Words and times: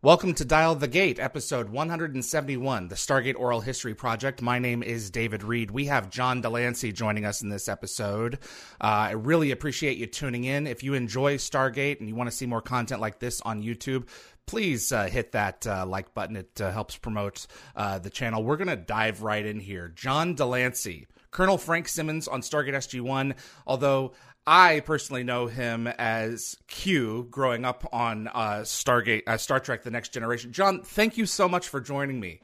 Welcome 0.00 0.34
to 0.34 0.44
Dial 0.44 0.76
the 0.76 0.86
Gate, 0.86 1.18
episode 1.18 1.70
171, 1.70 2.86
the 2.86 2.94
Stargate 2.94 3.34
Oral 3.36 3.60
History 3.60 3.96
Project. 3.96 4.40
My 4.40 4.60
name 4.60 4.84
is 4.84 5.10
David 5.10 5.42
Reed. 5.42 5.72
We 5.72 5.86
have 5.86 6.08
John 6.08 6.40
de 6.40 6.48
Lancie 6.48 6.92
joining 6.92 7.24
us 7.24 7.42
in 7.42 7.48
this 7.48 7.66
episode. 7.66 8.34
Uh, 8.80 8.84
I 9.10 9.10
really 9.10 9.50
appreciate 9.50 9.98
you 9.98 10.06
tuning 10.06 10.44
in. 10.44 10.68
If 10.68 10.84
you 10.84 10.94
enjoy 10.94 11.38
Stargate 11.38 11.98
and 11.98 12.08
you 12.08 12.14
want 12.14 12.30
to 12.30 12.36
see 12.36 12.46
more 12.46 12.62
content 12.62 13.00
like 13.00 13.18
this 13.18 13.40
on 13.40 13.64
YouTube, 13.64 14.06
please 14.46 14.92
uh, 14.92 15.06
hit 15.06 15.32
that 15.32 15.66
uh, 15.66 15.84
like 15.84 16.14
button. 16.14 16.36
It 16.36 16.60
uh, 16.60 16.70
helps 16.70 16.96
promote 16.96 17.48
uh, 17.74 17.98
the 17.98 18.08
channel. 18.08 18.44
We're 18.44 18.56
going 18.56 18.68
to 18.68 18.76
dive 18.76 19.22
right 19.22 19.44
in 19.44 19.58
here. 19.58 19.88
John 19.88 20.36
de 20.36 20.46
Lancie. 20.46 21.08
Colonel 21.38 21.56
Frank 21.56 21.86
Simmons 21.86 22.26
on 22.26 22.40
Stargate 22.40 22.74
SG 22.74 23.00
1, 23.00 23.32
although 23.64 24.10
I 24.44 24.80
personally 24.80 25.22
know 25.22 25.46
him 25.46 25.86
as 25.86 26.56
Q 26.66 27.28
growing 27.30 27.64
up 27.64 27.88
on 27.92 28.26
uh, 28.26 28.62
Stargate, 28.64 29.22
uh, 29.24 29.36
Star 29.36 29.60
Trek: 29.60 29.84
The 29.84 29.92
Next 29.92 30.08
Generation. 30.08 30.50
John, 30.50 30.82
thank 30.82 31.16
you 31.16 31.26
so 31.26 31.48
much 31.48 31.68
for 31.68 31.80
joining 31.80 32.18
me. 32.18 32.40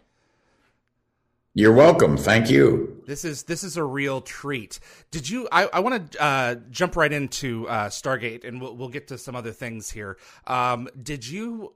You're 1.55 1.73
welcome. 1.73 2.17
Thank 2.17 2.49
you. 2.49 3.03
This 3.05 3.25
is 3.25 3.43
this 3.43 3.65
is 3.65 3.77
a 3.77 3.83
real 3.83 4.21
treat. 4.21 4.79
Did 5.11 5.29
you? 5.29 5.49
I, 5.51 5.65
I 5.73 5.81
want 5.81 6.13
to 6.13 6.23
uh, 6.23 6.55
jump 6.71 6.95
right 6.95 7.13
into 7.13 7.67
uh, 7.67 7.89
Stargate, 7.89 8.45
and 8.45 8.61
we'll, 8.61 8.77
we'll 8.77 8.91
get 8.91 9.09
to 9.09 9.19
some 9.19 9.35
other 9.35 9.51
things 9.51 9.91
here. 9.91 10.19
Um, 10.47 10.89
did 11.03 11.27
you 11.27 11.75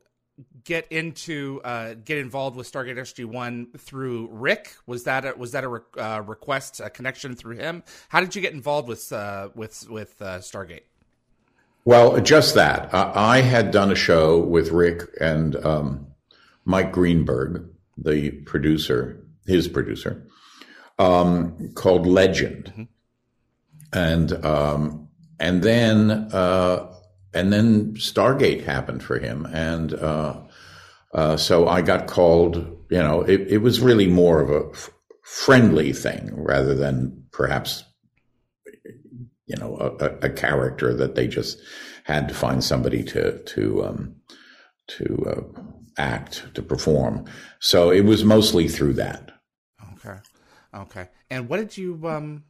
get 0.64 0.86
into 0.90 1.60
uh, 1.64 1.94
get 2.04 2.18
involved 2.18 2.56
with 2.56 2.70
Stargate 2.70 2.96
SG 2.96 3.24
One 3.24 3.68
through 3.76 4.28
Rick? 4.30 4.74
Was 4.86 5.04
that 5.04 5.24
a, 5.24 5.34
was 5.36 5.52
that 5.52 5.64
a 5.64 5.68
re- 5.68 5.80
uh, 5.96 6.22
request, 6.26 6.80
a 6.80 6.90
connection 6.90 7.34
through 7.34 7.56
him? 7.56 7.82
How 8.08 8.20
did 8.20 8.34
you 8.36 8.42
get 8.42 8.52
involved 8.52 8.88
with 8.88 9.12
uh, 9.12 9.48
with 9.54 9.88
with 9.88 10.20
uh, 10.20 10.38
Stargate? 10.38 10.82
Well, 11.84 12.20
just 12.20 12.54
that 12.54 12.92
I 12.92 13.40
had 13.40 13.70
done 13.70 13.90
a 13.90 13.94
show 13.94 14.38
with 14.38 14.72
Rick 14.72 15.04
and 15.20 15.56
um, 15.64 16.08
Mike 16.66 16.92
Greenburg, 16.92 17.66
the 17.96 18.30
producer, 18.30 19.24
his 19.46 19.68
producer, 19.68 20.26
um, 20.98 21.72
called 21.74 22.06
Legend, 22.06 22.64
mm-hmm. 22.66 23.98
and 23.98 24.44
um, 24.44 25.08
and 25.40 25.62
then 25.62 26.10
uh, 26.10 26.87
and 27.34 27.52
then 27.52 27.94
Stargate 27.94 28.64
happened 28.64 29.02
for 29.02 29.18
him, 29.18 29.46
and 29.46 29.94
uh, 29.94 30.40
uh, 31.12 31.36
so 31.36 31.68
I 31.68 31.82
got 31.82 32.06
called. 32.06 32.56
You 32.90 32.98
know, 32.98 33.22
it, 33.22 33.40
it 33.48 33.58
was 33.58 33.80
really 33.80 34.06
more 34.06 34.40
of 34.40 34.50
a 34.50 34.70
f- 34.70 34.90
friendly 35.22 35.92
thing 35.92 36.30
rather 36.32 36.74
than 36.74 37.24
perhaps 37.32 37.84
you 39.46 39.56
know 39.56 39.96
a, 40.00 40.26
a, 40.26 40.30
character 40.30 40.94
that 40.94 41.14
they 41.14 41.26
just 41.26 41.58
had 42.04 42.28
to 42.28 42.34
find 42.34 42.64
somebody 42.64 43.02
to 43.04 43.38
to 43.44 43.84
um, 43.84 44.16
to 44.86 45.26
uh, 45.26 45.60
act 45.98 46.46
to 46.54 46.62
perform. 46.62 47.26
So 47.60 47.90
it 47.90 48.04
was 48.04 48.24
mostly 48.24 48.68
through 48.68 48.94
that. 48.94 49.32
Okay, 49.94 50.18
okay. 50.74 51.08
And 51.30 51.48
what 51.48 51.58
did 51.58 51.76
you 51.76 52.00
um, 52.08 52.44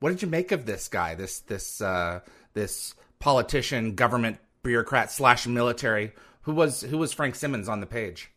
what 0.00 0.10
did 0.10 0.22
you 0.22 0.28
make 0.28 0.52
of 0.52 0.66
this 0.66 0.88
guy? 0.88 1.14
This 1.14 1.40
this 1.40 1.80
uh, 1.80 2.20
this 2.54 2.94
politician, 3.22 3.94
government 3.94 4.38
bureaucrat 4.64 5.10
slash 5.10 5.46
military. 5.46 6.12
Who 6.42 6.52
was 6.52 6.82
who 6.82 6.98
was 6.98 7.12
Frank 7.12 7.36
Simmons 7.36 7.68
on 7.68 7.80
the 7.80 7.86
page? 7.86 8.30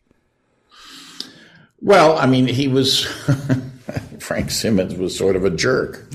Well, 1.82 2.16
I 2.16 2.26
mean, 2.26 2.46
he 2.46 2.68
was 2.68 3.04
Frank 4.20 4.50
Simmons 4.50 4.94
was 4.94 5.16
sort 5.16 5.36
of 5.36 5.44
a 5.44 5.50
jerk. 5.50 6.08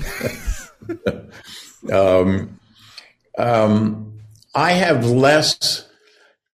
um, 1.92 2.58
um, 3.38 4.20
I 4.54 4.72
have 4.72 5.04
less 5.04 5.86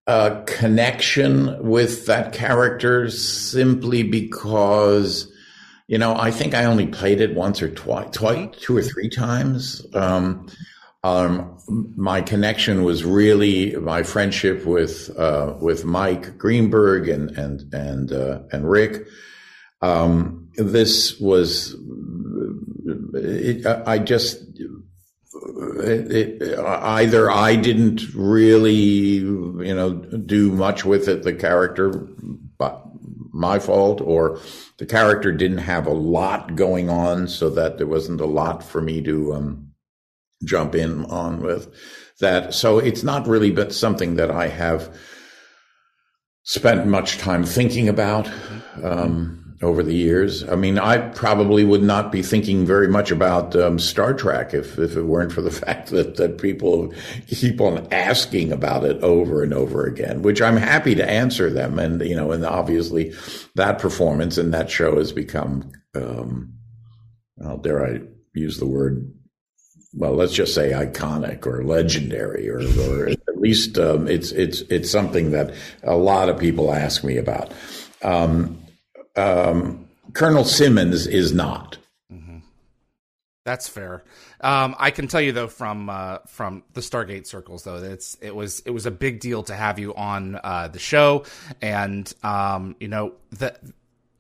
uh, 0.08 0.42
connection 0.46 1.64
with 1.64 2.08
that 2.08 2.34
character 2.34 3.10
simply 3.12 4.02
because, 4.04 5.32
you 5.88 6.00
know, 6.00 6.16
I 6.16 6.32
think 6.32 6.56
I 6.56 6.66
only 6.66 6.88
played 6.88 7.22
it 7.22 7.36
once 7.36 7.62
or 7.62 7.70
twice, 7.70 8.10
twice, 8.12 8.56
two 8.60 8.76
or 8.76 8.82
three 8.82 9.10
times. 9.10 9.86
Um, 9.94 10.48
um, 11.08 11.58
my 11.96 12.22
connection 12.22 12.84
was 12.84 13.06
really 13.06 13.76
my 13.78 14.04
friendship 14.04 14.66
with 14.66 15.10
uh, 15.18 15.54
with 15.62 15.86
Mike 15.86 16.38
Greenburg 16.38 17.08
and 17.08 17.32
and 17.38 17.74
and 17.74 18.12
uh, 18.12 18.40
and 18.52 18.70
Rick. 18.70 19.08
Um, 19.82 20.50
this 20.58 21.18
was 21.20 21.76
it, 23.14 23.66
I 23.66 24.00
just 24.00 24.44
it, 25.84 26.12
it, 26.12 26.60
either 26.60 27.32
I 27.32 27.56
didn't 27.56 28.14
really 28.14 29.16
you 29.16 29.76
know 29.76 29.94
do 29.94 30.52
much 30.52 30.84
with 30.84 31.08
it 31.08 31.24
the 31.24 31.34
character, 31.34 31.90
but 32.58 32.84
my 33.32 33.60
fault, 33.60 34.02
or 34.02 34.42
the 34.78 34.86
character 34.86 35.32
didn't 35.32 35.60
have 35.60 35.86
a 35.86 35.94
lot 35.94 36.56
going 36.56 36.90
on, 36.90 37.30
so 37.30 37.50
that 37.52 37.78
there 37.78 37.88
wasn't 37.88 38.20
a 38.20 38.26
lot 38.26 38.62
for 38.62 38.82
me 38.82 39.02
to. 39.04 39.34
Um, 39.34 39.67
jump 40.44 40.76
in 40.76 41.06
on 41.06 41.42
with 41.42 41.74
that. 42.20 42.54
So 42.54 42.80
it's 42.80 43.04
not 43.04 43.28
really 43.28 43.52
but 43.52 43.74
something 43.74 44.16
that 44.16 44.32
I 44.32 44.48
have 44.48 44.96
spent 46.44 46.88
much 46.88 47.18
time 47.18 47.44
thinking 47.44 47.90
about 47.90 48.30
um, 48.82 49.48
over 49.62 49.84
the 49.84 49.94
years. 49.94 50.48
I 50.48 50.56
mean, 50.56 50.78
I 50.78 50.98
probably 50.98 51.66
would 51.66 51.84
not 51.84 52.12
be 52.12 52.22
thinking 52.22 52.66
very 52.66 52.88
much 52.88 53.12
about 53.12 53.56
um, 53.56 53.80
Star 53.80 54.14
Trek 54.14 54.54
if, 54.54 54.78
if 54.78 54.96
it 54.96 55.04
weren't 55.04 55.32
for 55.32 55.42
the 55.42 55.52
fact 55.66 55.90
that, 55.90 56.16
that 56.16 56.38
people 56.38 56.94
keep 57.28 57.60
on 57.60 57.88
asking 57.92 58.52
about 58.52 58.86
it 58.86 59.02
over 59.04 59.44
and 59.44 59.54
over 59.54 59.86
again, 59.86 60.22
which 60.22 60.42
I'm 60.42 60.58
happy 60.58 60.96
to 60.96 61.10
answer 61.10 61.50
them. 61.50 61.80
And, 61.80 62.02
you 62.02 62.16
know, 62.16 62.32
and 62.32 62.46
obviously 62.46 63.14
that 63.56 63.80
performance 63.80 64.38
and 64.38 64.54
that 64.54 64.70
show 64.70 64.98
has 64.98 65.12
become, 65.12 65.72
um, 65.96 66.54
well, 67.36 67.58
dare 67.58 67.86
I 67.86 68.00
use 68.34 68.58
the 68.58 68.68
word 68.68 69.12
well, 69.94 70.14
let's 70.14 70.34
just 70.34 70.54
say 70.54 70.72
iconic 70.72 71.46
or 71.46 71.64
legendary, 71.64 72.50
or, 72.50 72.60
or 72.60 73.08
at 73.10 73.38
least 73.38 73.78
um, 73.78 74.08
it's 74.08 74.32
it's 74.32 74.62
it's 74.62 74.92
something 74.92 75.32
that 75.32 75.54
a 75.84 75.96
lot 75.96 76.30
of 76.30 76.38
people 76.38 76.74
ask 76.74 77.04
me 77.04 77.18
about. 77.18 77.52
Um, 78.04 78.62
um, 79.16 79.88
Colonel 80.14 80.44
Simmons 80.44 81.08
is 81.08 81.34
not. 81.34 81.78
Mm-hmm. 82.12 82.40
That's 83.46 83.68
fair. 83.68 84.04
Um, 84.42 84.76
I 84.78 84.92
can 84.92 85.08
tell 85.08 85.22
you 85.22 85.32
though 85.32 85.48
from 85.48 85.90
uh, 85.90 86.20
from 86.28 86.64
the 86.74 86.82
Stargate 86.82 87.26
circles 87.26 87.64
though 87.64 87.80
that 87.80 87.92
it's 87.92 88.18
it 88.22 88.36
was 88.36 88.60
it 88.62 88.72
was 88.72 88.86
a 88.86 88.92
big 88.92 89.20
deal 89.20 89.44
to 89.44 89.56
have 89.56 89.80
you 89.80 89.96
on 89.96 90.40
uh, 90.44 90.68
the 90.68 90.80
show, 90.80 91.24
and 91.62 92.12
um, 92.24 92.76
you 92.80 92.88
know 92.88 93.14
that, 93.40 93.62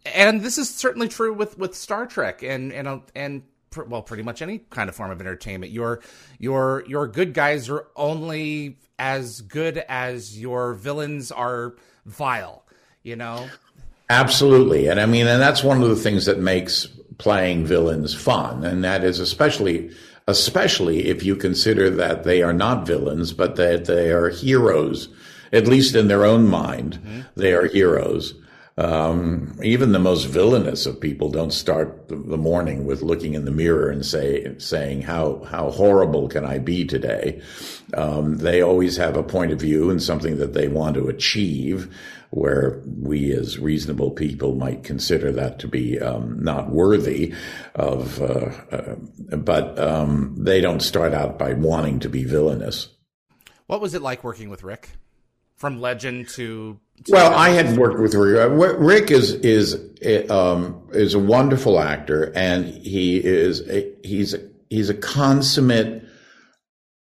and 0.06 0.41
this 0.41 0.57
is 0.57 0.73
certainly 0.73 1.07
true 1.07 1.33
with 1.33 1.57
with 1.57 1.75
Star 1.75 2.07
Trek 2.07 2.41
and 2.41 2.72
and 2.72 3.01
and 3.16 3.44
well, 3.88 4.01
pretty 4.01 4.23
much 4.23 4.41
any 4.41 4.59
kind 4.69 4.89
of 4.89 4.95
form 4.95 5.11
of 5.11 5.19
entertainment. 5.19 5.72
Your 5.72 6.01
your 6.39 6.83
your 6.88 7.07
good 7.07 7.33
guys 7.33 7.69
are 7.69 7.88
only 7.95 8.77
as 9.00 9.41
good 9.41 9.83
as 9.89 10.39
your 10.39 10.74
villains 10.74 11.31
are 11.31 11.75
vile. 12.06 12.65
You 13.03 13.15
know. 13.15 13.47
Absolutely, 14.09 14.88
and 14.88 15.01
I 15.01 15.06
mean, 15.06 15.27
and 15.27 15.41
that's 15.41 15.63
one 15.63 15.83
of 15.83 15.89
the 15.89 15.95
things 15.95 16.25
that 16.25 16.39
makes 16.39 16.88
playing 17.18 17.65
villains 17.65 18.13
fun, 18.13 18.63
and 18.63 18.83
that 18.83 19.03
is 19.03 19.19
especially 19.19 19.91
especially 20.27 21.07
if 21.07 21.24
you 21.24 21.36
consider 21.36 21.89
that 21.89 22.24
they 22.24 22.41
are 22.41 22.53
not 22.53 22.86
villains, 22.86 23.33
but 23.33 23.56
that 23.56 23.86
they 23.86 24.12
are 24.12 24.30
heroes, 24.30 25.07
at 25.53 25.68
least 25.68 25.95
in 25.95 26.09
their 26.09 26.25
own 26.25 26.47
mind, 26.47 27.00
mm-hmm. 27.01 27.21
they 27.36 27.53
are 27.53 27.68
heroes. 27.68 28.33
Um, 28.77 29.57
even 29.63 29.91
the 29.91 30.00
most 30.00 30.25
villainous 30.25 30.85
of 30.85 31.01
people 31.01 31.29
don't 31.31 31.51
start 31.51 32.09
the 32.09 32.38
morning 32.38 32.85
with 32.85 33.01
looking 33.01 33.33
in 33.33 33.45
the 33.45 33.51
mirror 33.51 33.89
and 33.89 34.06
say, 34.06 34.56
saying, 34.59 35.01
how, 35.01 35.44
how 35.50 35.71
horrible 35.71 36.27
can 36.27 36.45
I 36.45 36.59
be 36.59 36.85
today? 36.85 37.41
Um, 37.95 38.38
they 38.38 38.62
always 38.62 38.95
have 38.97 39.18
a 39.18 39.24
point 39.24 39.51
of 39.51 39.59
view 39.59 39.89
and 39.89 40.01
something 40.01 40.38
that 40.38 40.53
they 40.53 40.68
want 40.68 40.94
to 40.95 41.07
achieve 41.07 41.91
where 42.29 42.83
we 42.85 43.31
as 43.31 43.57
reasonable 43.57 44.12
people 44.12 44.53
might 44.53 44.83
consider 44.83 45.31
that 45.31 45.57
to 45.59 45.68
be 45.68 46.00
um, 46.00 46.38
not 46.44 46.69
worthy 46.69 47.33
of, 47.74 48.21
uh, 48.21 48.51
uh, 48.71 48.95
but 49.38 49.79
um, 49.79 50.35
they 50.38 50.62
don't 50.62 50.81
start 50.81 51.13
out 51.13 51.39
by 51.39 51.53
wanting 51.53 52.00
to 52.00 52.09
be 52.09 52.25
villainous. 52.25 52.89
What 53.65 53.81
was 53.81 53.95
it 53.95 54.01
like 54.03 54.24
working 54.24 54.50
with 54.50 54.63
Rick? 54.63 54.89
From 55.57 55.81
legend 55.81 56.30
to, 56.30 56.80
to 57.06 57.12
well, 57.12 57.33
I 57.33 57.50
had 57.50 57.77
worked 57.77 58.00
with 58.00 58.13
Rick. 58.13 58.77
Rick 58.80 59.12
is 59.12 59.33
is 59.33 59.75
um, 60.30 60.88
is 60.94 61.13
a 61.13 61.19
wonderful 61.19 61.80
actor, 61.80 62.31
and 62.36 62.65
he 62.65 63.18
is 63.18 63.68
a, 63.68 63.92
he's 64.04 64.36
he's 64.69 64.89
a 64.89 64.94
consummate. 64.94 66.04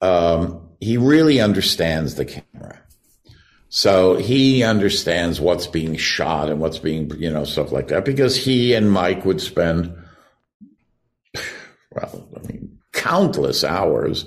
Um, 0.00 0.68
he 0.80 0.96
really 0.96 1.40
understands 1.40 2.14
the 2.16 2.24
camera 2.24 2.80
so 3.68 4.16
he 4.16 4.62
understands 4.62 5.40
what's 5.40 5.66
being 5.66 5.96
shot 5.96 6.48
and 6.48 6.60
what's 6.60 6.78
being, 6.78 7.10
you 7.18 7.30
know, 7.30 7.44
stuff 7.44 7.72
like 7.72 7.88
that 7.88 8.04
because 8.04 8.36
he 8.36 8.74
and 8.74 8.90
Mike 8.90 9.24
would 9.24 9.40
spend, 9.40 9.94
well, 11.92 12.28
I 12.36 12.46
mean, 12.46 12.78
countless 12.92 13.64
hours 13.64 14.24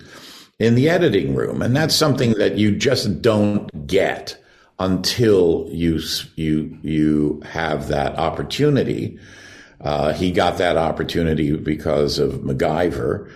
in 0.60 0.76
the 0.76 0.90
editing 0.90 1.36
room. 1.36 1.62
And 1.62 1.76
that's 1.76 1.96
something 1.96 2.34
that 2.34 2.58
you 2.58 2.76
just 2.76 3.22
don't 3.22 3.88
get 3.88 4.38
until 4.78 5.68
you, 5.72 6.00
you, 6.36 6.78
you 6.82 7.42
have 7.46 7.88
that 7.88 8.18
opportunity. 8.18 9.18
Uh, 9.82 10.14
he 10.14 10.32
got 10.32 10.58
that 10.58 10.78
opportunity 10.78 11.56
because 11.56 12.20
of 12.20 12.34
MacGyver 12.42 13.32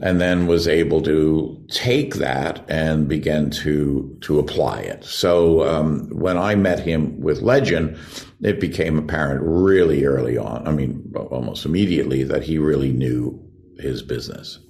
and 0.00 0.20
then 0.20 0.46
was 0.46 0.68
able 0.68 1.02
to 1.02 1.60
take 1.68 2.14
that 2.14 2.64
and 2.68 3.08
begin 3.08 3.50
to 3.50 4.16
to 4.20 4.38
apply 4.38 4.80
it. 4.80 5.04
So 5.04 5.68
um, 5.68 6.08
when 6.10 6.38
I 6.38 6.54
met 6.54 6.78
him 6.78 7.20
with 7.20 7.42
Legend, 7.42 7.96
it 8.40 8.60
became 8.60 8.98
apparent 8.98 9.42
really 9.42 10.04
early 10.04 10.38
on. 10.38 10.66
I 10.68 10.70
mean, 10.70 11.12
almost 11.16 11.64
immediately 11.64 12.22
that 12.24 12.44
he 12.44 12.58
really 12.58 12.92
knew 12.92 13.42
his 13.78 14.02
business. 14.02 14.60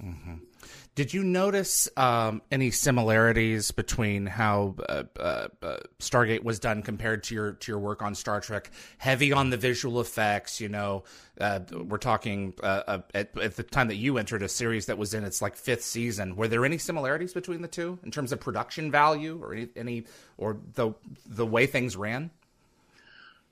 Did 0.95 1.13
you 1.13 1.23
notice 1.23 1.87
um, 1.95 2.41
any 2.51 2.71
similarities 2.71 3.71
between 3.71 4.25
how 4.25 4.75
uh, 4.89 5.03
uh, 5.17 5.47
uh, 5.61 5.77
Stargate 5.99 6.43
was 6.43 6.59
done 6.59 6.81
compared 6.81 7.23
to 7.23 7.35
your 7.35 7.51
to 7.53 7.71
your 7.71 7.79
work 7.79 8.01
on 8.01 8.15
Star 8.15 8.41
Trek? 8.41 8.69
Heavy 8.97 9.31
on 9.31 9.49
the 9.49 9.55
visual 9.55 10.01
effects, 10.01 10.59
you 10.59 10.67
know. 10.67 11.03
Uh, 11.39 11.61
we're 11.71 11.97
talking 11.97 12.53
uh, 12.61 12.83
uh, 12.85 13.01
at, 13.13 13.37
at, 13.37 13.55
the 13.55 13.63
time 13.63 13.87
that 13.87 13.95
you 13.95 14.17
entered 14.17 14.43
a 14.43 14.49
series 14.49 14.87
that 14.87 14.97
was 14.97 15.13
in 15.13 15.23
its 15.23 15.41
like 15.41 15.55
fifth 15.55 15.83
season. 15.83 16.35
Were 16.35 16.49
there 16.49 16.65
any 16.65 16.77
similarities 16.77 17.33
between 17.33 17.61
the 17.61 17.69
two 17.69 17.97
in 18.03 18.11
terms 18.11 18.33
of 18.33 18.41
production 18.41 18.91
value, 18.91 19.39
or 19.41 19.53
any, 19.53 19.69
any 19.77 20.03
or 20.37 20.57
the 20.73 20.93
the 21.25 21.45
way 21.45 21.65
things 21.65 21.95
ran? 21.95 22.29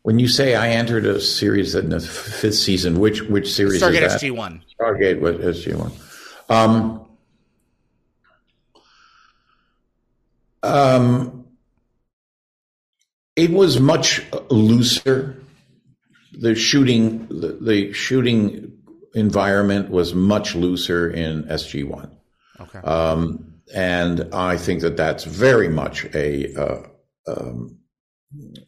When 0.02 0.20
you 0.20 0.28
say 0.28 0.56
I 0.56 0.70
entered 0.70 1.06
a 1.06 1.22
series 1.22 1.76
in 1.76 1.90
the 1.90 2.02
fifth 2.02 2.56
season, 2.56 3.00
which 3.00 3.22
which 3.22 3.54
series? 3.54 3.82
Stargate 3.82 4.10
SG 4.10 4.32
One. 4.32 4.64
Stargate 4.78 5.22
SG 5.22 5.76
One. 5.76 5.92
Um, 6.50 7.07
Um, 10.68 11.46
it 13.36 13.52
was 13.52 13.80
much 13.80 14.22
looser. 14.50 15.42
The 16.34 16.56
shooting, 16.56 17.28
the, 17.28 17.58
the, 17.62 17.94
shooting 17.94 18.74
environment 19.14 19.90
was 19.90 20.14
much 20.14 20.56
looser 20.56 21.10
in 21.10 21.44
SG 21.44 21.88
One. 21.88 22.16
Okay. 22.60 22.80
Um, 22.80 23.54
and 23.74 24.34
I 24.34 24.58
think 24.58 24.82
that 24.82 24.98
that's 24.98 25.24
very 25.24 25.68
much 25.68 26.06
a 26.14 26.54
uh, 26.56 26.84
um, 27.28 27.78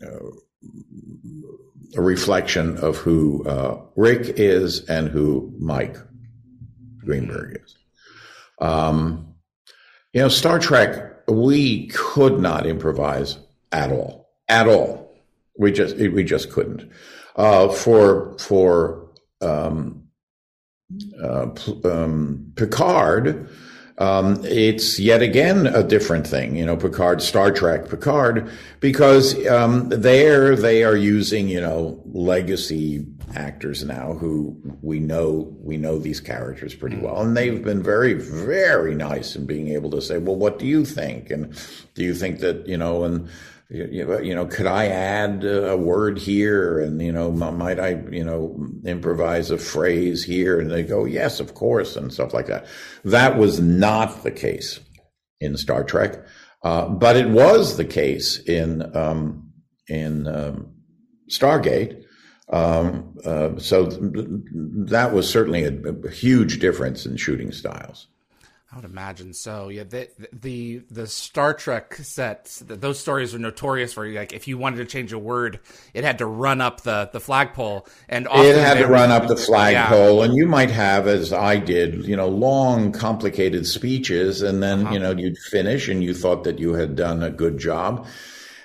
uh, 0.02 0.30
a 1.96 2.02
reflection 2.02 2.78
of 2.78 2.98
who 2.98 3.44
uh, 3.46 3.82
Rick 3.96 4.40
is 4.40 4.86
and 4.86 5.08
who 5.10 5.54
Mike 5.60 5.98
Greenburg 7.00 7.62
is. 7.64 7.76
Um, 8.60 9.36
you 10.14 10.22
know, 10.22 10.28
Star 10.28 10.60
Trek 10.60 11.19
we 11.30 11.88
could 11.88 12.40
not 12.40 12.66
improvise 12.66 13.38
at 13.72 13.92
all, 13.92 14.30
at 14.48 14.68
all. 14.68 15.14
We 15.58 15.72
just 15.72 15.96
we 15.98 16.24
just 16.24 16.52
couldn't. 16.52 16.90
Uh, 17.36 17.70
for 17.70 18.38
for 18.40 19.10
um, 19.42 20.04
uh, 21.22 21.48
um, 21.86 22.52
Picard, 22.56 23.50
um, 24.00 24.44
it's 24.46 24.98
yet 24.98 25.22
again 25.22 25.68
a 25.68 25.84
different 25.84 26.26
thing. 26.26 26.56
You 26.56 26.66
know, 26.66 26.78
Picard, 26.78 27.22
Star 27.22 27.52
Trek, 27.52 27.90
Picard, 27.90 28.50
because 28.80 29.46
um, 29.48 29.90
there 29.90 30.56
they 30.56 30.84
are 30.84 30.96
using 30.96 31.50
you 31.50 31.60
know 31.60 32.02
legacy 32.06 33.06
actors 33.36 33.84
now 33.84 34.14
who 34.14 34.58
we 34.82 35.00
know 35.00 35.54
we 35.60 35.78
know 35.78 36.00
these 36.00 36.22
characters 36.22 36.74
pretty 36.74 36.96
mm. 36.96 37.02
well, 37.02 37.22
and 37.22 37.36
they've 37.36 37.64
been 37.64 37.84
very 37.84 38.14
very 38.14 38.96
nice 38.96 39.36
in 39.36 39.46
being 39.46 39.68
able 39.68 39.92
to 39.92 40.02
say, 40.02 40.18
well, 40.18 40.36
what 40.36 40.60
do 40.60 40.66
you 40.66 40.86
think, 40.86 41.30
and 41.30 41.54
do 41.94 42.04
you 42.04 42.16
think 42.16 42.40
that 42.40 42.66
you 42.68 42.78
know 42.78 43.04
and 43.04 43.30
you 43.70 44.34
know, 44.34 44.48
could 44.48 44.66
I 44.66 44.88
add 44.88 45.44
a 45.44 45.78
word 45.78 46.18
here? 46.18 46.80
And, 46.80 47.02
you 47.02 47.12
know, 47.12 47.32
might 47.32 47.80
I, 47.80 48.02
you 48.12 48.24
know, 48.24 48.66
improvise 48.84 49.52
a 49.52 49.58
phrase 49.58 50.24
here? 50.24 50.60
And 50.60 50.72
they 50.72 50.84
go, 50.84 51.06
yes, 51.06 51.40
of 51.40 51.54
course, 51.54 51.96
and 51.96 52.12
stuff 52.12 52.34
like 52.34 52.48
that. 52.48 52.66
That 53.06 53.38
was 53.38 53.60
not 53.60 54.24
the 54.24 54.32
case 54.32 54.80
in 55.40 55.56
Star 55.56 55.84
Trek. 55.84 56.26
Uh, 56.64 56.90
but 56.90 57.16
it 57.16 57.30
was 57.30 57.78
the 57.78 57.86
case 57.86 58.40
in, 58.40 58.96
um, 58.96 59.52
in, 59.88 60.28
um, 60.28 60.74
Stargate. 61.30 62.04
Um, 62.52 63.16
uh, 63.24 63.60
so 63.60 63.86
th- 63.86 64.28
that 64.88 65.14
was 65.14 65.30
certainly 65.30 65.64
a, 65.66 66.08
a 66.08 66.10
huge 66.10 66.58
difference 66.58 67.06
in 67.06 67.18
shooting 67.18 67.52
styles. 67.52 68.08
I 68.72 68.76
would 68.76 68.86
imagine 68.86 69.34
so. 69.34 69.70
Yeah, 69.70 69.84
the 69.84 70.10
the 70.32 70.84
the 70.92 71.08
Star 71.08 71.56
Trek 71.56 71.96
sets, 71.96 72.60
those 72.60 73.00
stories 73.00 73.34
are 73.34 73.40
notorious 73.40 73.94
for 73.94 74.06
you 74.06 74.20
like 74.20 74.32
if 74.32 74.48
you 74.48 74.60
wanted 74.60 74.78
to 74.78 74.86
change 74.86 75.12
a 75.12 75.18
word, 75.18 75.60
it 75.96 76.04
had 76.04 76.20
to 76.20 76.28
run 76.28 76.62
up 76.62 76.82
the 76.82 77.10
the 77.12 77.20
flagpole, 77.20 77.88
and 78.08 78.28
it 78.30 78.56
had 78.56 78.78
to 78.78 78.86
run 78.86 79.10
up 79.10 79.28
the 79.28 79.36
flagpole, 79.36 80.20
yeah. 80.20 80.26
and 80.26 80.36
you 80.36 80.46
might 80.46 80.70
have, 80.70 81.08
as 81.08 81.34
I 81.34 81.58
did, 81.58 82.06
you 82.06 82.16
know, 82.16 82.28
long, 82.28 82.92
complicated 82.92 83.66
speeches, 83.66 84.44
and 84.44 84.62
then 84.62 84.82
uh-huh. 84.82 84.94
you 84.94 85.00
know 85.00 85.12
you'd 85.12 85.40
finish, 85.40 85.88
and 85.88 86.04
you 86.04 86.14
thought 86.14 86.44
that 86.44 86.60
you 86.60 86.74
had 86.74 86.96
done 86.96 87.24
a 87.24 87.32
good 87.32 87.58
job, 87.58 88.06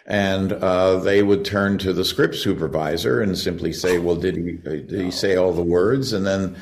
and 0.05 0.53
uh, 0.53 0.97
they 0.97 1.23
would 1.23 1.47
turn 1.47 1.79
to 1.79 1.95
the 1.95 2.05
script 2.05 2.35
supervisor 2.35 3.23
and 3.23 3.39
simply 3.39 3.73
say, 3.73 3.97
"Well, 3.97 4.17
did 4.17 4.37
he 4.37 4.53
did 4.53 4.91
he 4.91 5.11
say 5.11 5.37
all 5.37 5.55
the 5.55 5.63
words?" 5.63 6.13
and 6.13 6.27
then 6.27 6.57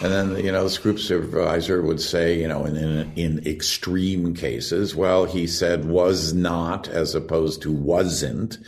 and 0.00 0.12
then, 0.12 0.44
you 0.44 0.52
know, 0.52 0.68
the 0.68 0.80
group 0.80 0.98
supervisor 0.98 1.80
would 1.80 2.00
say, 2.00 2.38
you 2.38 2.46
know, 2.46 2.66
in, 2.66 2.76
in, 2.76 3.12
in, 3.16 3.46
extreme 3.46 4.34
cases, 4.34 4.94
well, 4.94 5.24
he 5.24 5.46
said 5.46 5.86
was 5.86 6.34
not 6.34 6.86
as 6.88 7.14
opposed 7.14 7.62
to 7.62 7.72
wasn't. 7.72 8.58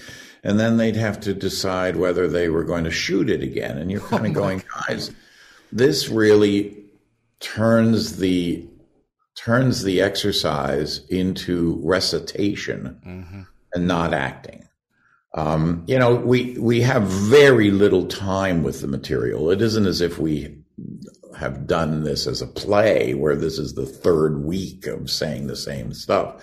And 0.43 0.59
then 0.59 0.79
they'd 0.79 0.97
have 0.97 1.21
to 1.21 1.35
decide 1.35 1.97
whether 1.97 2.29
they 2.29 2.49
were 2.49 2.65
going 2.65 2.85
to 2.85 2.91
shoot 2.91 3.29
it 3.29 3.43
again. 3.43 3.77
And 3.77 3.91
you're 3.91 4.01
kind 4.01 4.25
of 4.25 4.33
oh 4.33 4.35
going, 4.35 4.63
guys, 4.89 5.11
this 5.71 6.09
really 6.09 6.77
turns 7.41 8.17
the 8.17 8.67
turns 9.37 9.85
the 9.85 10.01
exercise 10.01 11.05
into 11.09 11.81
recitation 11.85 13.01
mm-hmm. 13.07 13.43
and 13.75 13.87
not 13.87 14.15
acting. 14.15 14.67
Um, 15.35 15.85
you 15.87 15.99
know, 15.99 16.15
we 16.15 16.57
we 16.59 16.81
have 16.81 17.03
very 17.03 17.71
little 17.71 18.07
time 18.07 18.63
with 18.63 18.81
the 18.81 18.89
material. 18.89 19.51
It 19.51 19.61
isn't 19.61 19.87
as 19.87 20.01
if 20.01 20.19
we 20.19 20.59
have 21.39 21.67
done 21.67 22.05
this 22.05 22.27
as 22.27 22.43
a 22.43 22.47
play 22.47 23.15
where 23.15 23.37
this 23.37 23.59
is 23.59 23.75
the 23.75 23.87
third 23.87 24.45
week 24.45 24.87
of 24.87 25.11
saying 25.11 25.47
the 25.47 25.57
same 25.57 25.93
stuff. 25.93 26.43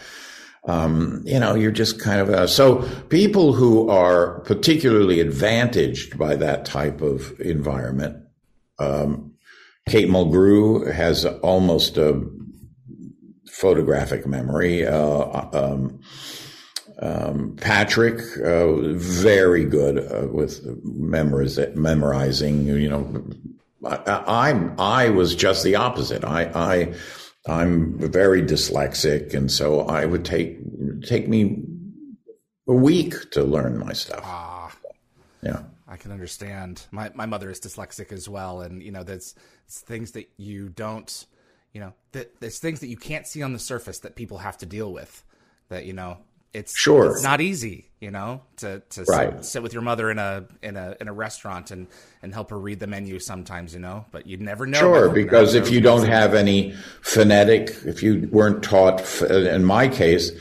Um, 0.68 1.22
you 1.26 1.40
know, 1.40 1.54
you're 1.54 1.72
just 1.72 2.00
kind 2.00 2.20
of 2.20 2.30
uh, 2.30 2.48
so 2.48 2.82
people 3.10 3.54
who 3.54 3.90
are 3.90 4.40
particularly 4.42 5.20
advantaged 5.20 6.18
by 6.18 6.36
that 6.38 6.66
type 6.66 7.02
of 7.02 7.40
environment. 7.40 8.18
Um, 8.80 9.34
Kate 9.88 10.10
Mulgrew 10.10 10.92
has 10.92 11.26
almost 11.26 11.98
a 11.98 12.28
photographic 13.52 14.26
memory. 14.26 14.86
Uh, 14.86 15.48
um, 15.54 16.00
um, 17.02 17.56
Patrick, 17.58 18.20
uh, 18.44 18.76
very 18.96 19.66
good 19.66 20.00
uh, 20.00 20.28
with 20.28 20.62
memoriz- 20.84 21.76
memorizing, 21.76 22.66
you 22.66 22.90
know, 22.90 23.24
I, 23.86 24.50
am 24.50 24.76
I 24.80 25.10
was 25.10 25.36
just 25.36 25.64
the 25.64 25.76
opposite. 25.76 26.24
I, 26.24 26.44
I 26.56 26.94
I'm 27.48 27.98
very 28.00 28.42
dyslexic, 28.42 29.34
and 29.34 29.52
so 29.52 29.82
I 29.82 30.06
would 30.06 30.26
take 30.26 30.60
take 31.04 31.28
me 31.28 31.64
a 32.68 32.74
week 32.74 33.32
to 33.32 33.44
learn 33.44 33.78
my 33.78 33.94
stuff. 33.94 34.22
Ah, 34.24 34.76
yeah. 35.44 35.64
I, 35.88 35.98
can 35.98 36.12
understand. 36.12 36.86
My 36.92 37.12
my 37.14 37.26
mother 37.26 37.50
is 37.50 37.60
dyslexic 37.60 38.12
as 38.12 38.28
well, 38.28 38.62
and 38.62 38.82
you 38.82 38.92
know, 38.92 39.04
there's 39.04 39.36
things 39.70 40.12
that 40.12 40.30
you 40.38 40.70
don't, 40.70 41.26
you 41.74 41.82
know, 41.82 41.94
that 42.14 42.40
there's 42.40 42.60
things 42.60 42.80
that 42.80 42.88
you 42.88 42.98
can't 42.98 43.28
see 43.28 43.44
on 43.44 43.54
the 43.54 43.60
surface 43.60 44.00
that 44.00 44.16
people 44.16 44.40
have 44.40 44.58
to 44.60 44.66
deal 44.66 44.92
with. 44.92 45.24
That 45.70 45.86
you 45.86 45.94
know, 45.94 46.18
it's 46.54 46.76
sure 46.76 47.12
it's 47.12 47.24
not 47.24 47.42
easy, 47.42 47.92
you 48.06 48.12
know, 48.12 48.40
to 48.58 48.84
to 48.92 49.04
right. 49.06 49.34
sit, 49.38 49.46
sit, 49.46 49.64
with 49.64 49.74
your 49.74 49.82
mother 49.82 50.12
in 50.12 50.20
a 50.20 50.46
in 50.62 50.78
a 50.78 50.96
in 51.02 51.08
a 51.08 51.14
restaurant 51.14 51.72
and 51.72 51.88
and 52.22 52.36
help 52.36 52.52
her 52.52 52.60
read 52.60 52.80
the 52.80 52.86
menu 52.86 53.18
sometimes, 53.18 53.74
you 53.74 53.80
know. 53.80 54.06
But 54.12 54.28
you'd 54.28 54.42
never 54.42 54.68
know. 54.68 54.80
Sure, 54.80 55.10
because 55.10 55.56
if 55.56 55.72
you 55.72 55.82
don't 55.82 56.06
have 56.06 56.36
any 56.36 56.76
phonetic, 57.02 57.76
if 57.84 58.04
you 58.04 58.30
weren't 58.32 58.64
taught, 58.64 59.02
in 59.24 59.66
my 59.66 59.88
case, 59.88 60.32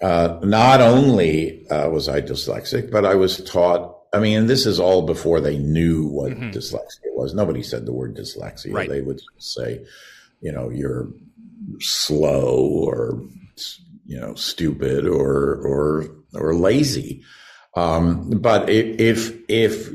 uh, 0.00 0.38
not 0.44 0.80
only 0.80 1.68
uh, 1.68 1.88
was 1.88 2.08
I 2.08 2.20
dyslexic, 2.20 2.92
but 2.92 3.04
I 3.04 3.16
was 3.16 3.42
taught. 3.42 3.96
I 4.12 4.20
mean, 4.20 4.46
this 4.46 4.64
is 4.64 4.78
all 4.78 5.02
before 5.02 5.40
they 5.40 5.58
knew 5.58 6.06
what 6.06 6.30
mm-hmm. 6.30 6.50
dyslexia 6.50 7.12
was. 7.16 7.34
Nobody 7.34 7.64
said 7.64 7.86
the 7.86 7.92
word 7.92 8.16
dyslexia. 8.16 8.72
Right. 8.72 8.88
They 8.88 9.00
would 9.00 9.20
say, 9.38 9.84
you 10.40 10.52
know, 10.52 10.70
you're 10.70 11.08
slow 11.80 12.68
or 12.86 13.20
you 14.10 14.20
know 14.20 14.34
stupid 14.34 15.06
or 15.06 15.54
or 15.64 16.06
or 16.34 16.54
lazy. 16.54 17.22
Um, 17.76 18.28
but 18.30 18.68
if 18.68 19.32
if 19.48 19.90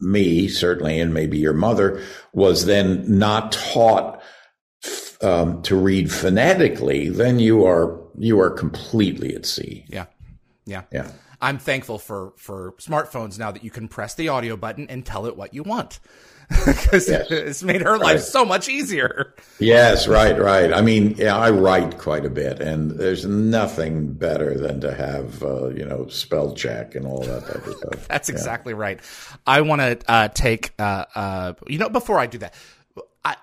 me 0.00 0.48
certainly 0.48 1.00
and 1.00 1.14
maybe 1.14 1.38
your 1.38 1.54
mother 1.54 2.02
was 2.34 2.66
then 2.66 3.18
not 3.18 3.52
taught 3.52 4.22
um, 5.22 5.62
to 5.62 5.74
read 5.74 6.12
phonetically, 6.12 7.08
then 7.08 7.38
you 7.38 7.64
are 7.64 7.98
you 8.18 8.38
are 8.40 8.50
completely 8.50 9.34
at 9.34 9.46
sea. 9.46 9.86
Yeah, 9.88 10.04
yeah, 10.66 10.82
yeah. 10.92 11.10
I'm 11.40 11.58
thankful 11.58 11.98
for 11.98 12.34
for 12.36 12.74
smartphones 12.78 13.38
now 13.38 13.50
that 13.52 13.64
you 13.64 13.70
can 13.70 13.88
press 13.88 14.14
the 14.14 14.28
audio 14.28 14.54
button 14.54 14.86
and 14.90 15.06
tell 15.06 15.24
it 15.24 15.34
what 15.34 15.54
you 15.54 15.62
want 15.62 15.98
because 16.66 17.08
yes. 17.08 17.30
it's 17.30 17.62
made 17.62 17.82
her 17.82 17.98
life 17.98 18.20
so 18.20 18.42
much 18.42 18.70
easier. 18.70 19.34
Yes, 19.58 20.08
right, 20.08 20.38
right. 20.38 20.72
I 20.72 20.80
mean, 20.80 21.14
yeah, 21.18 21.36
I 21.36 21.50
write 21.50 21.98
quite 21.98 22.24
a 22.24 22.30
bit, 22.30 22.60
and 22.60 22.92
there's 22.92 23.26
nothing 23.26 24.14
better 24.14 24.56
than 24.56 24.80
to 24.80 24.94
have 24.94 25.42
uh, 25.42 25.68
you 25.68 25.84
know 25.84 26.08
spell 26.08 26.54
check 26.54 26.94
and 26.94 27.06
all 27.06 27.20
that 27.20 27.46
type 27.46 27.66
of 27.66 27.76
stuff. 27.76 28.08
That's 28.08 28.30
exactly 28.30 28.72
right. 28.72 28.98
I 29.46 29.60
want 29.60 29.82
to 29.82 29.98
uh, 30.10 30.28
take 30.28 30.72
uh, 30.78 31.04
uh, 31.14 31.52
you 31.66 31.78
know 31.78 31.90
before 31.90 32.18
I 32.18 32.26
do 32.26 32.38
that. 32.38 32.54
I, 33.24 33.36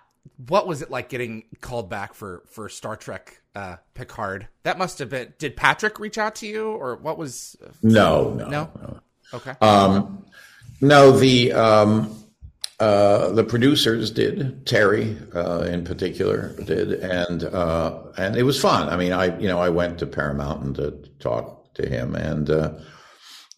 what 0.47 0.65
was 0.65 0.81
it 0.81 0.89
like 0.89 1.07
getting 1.07 1.43
called 1.61 1.89
back 1.89 2.15
for 2.15 2.41
for 2.47 2.69
Star 2.69 2.95
Trek 2.95 3.39
uh, 3.53 3.75
Picard? 3.93 4.47
That 4.63 4.79
must 4.79 4.97
have 4.97 5.09
been. 5.09 5.31
Did 5.37 5.55
Patrick 5.55 5.99
reach 5.99 6.17
out 6.17 6.35
to 6.35 6.47
you, 6.47 6.69
or 6.69 6.95
what 6.95 7.19
was? 7.19 7.55
No, 7.83 8.33
no, 8.33 8.47
no. 8.47 8.71
no. 8.81 8.99
Okay. 9.31 9.53
Um, 9.61 10.25
no, 10.81 11.11
the 11.11 11.53
um, 11.53 12.24
uh, 12.79 13.31
the 13.31 13.43
producers 13.43 14.11
did. 14.11 14.65
Terry, 14.65 15.17
uh, 15.33 15.61
in 15.61 15.85
particular, 15.85 16.53
did, 16.63 16.93
and 16.93 17.43
uh, 17.43 18.01
and 18.17 18.35
it 18.35 18.43
was 18.43 18.59
fun. 18.59 18.89
I 18.89 18.97
mean, 18.97 19.13
I 19.13 19.37
you 19.39 19.47
know 19.47 19.59
I 19.59 19.69
went 19.69 19.99
to 19.99 20.05
Paramount 20.05 20.75
to 20.75 20.91
talk 21.19 21.73
to 21.75 21.87
him, 21.87 22.15
and 22.15 22.49
uh, 22.49 22.73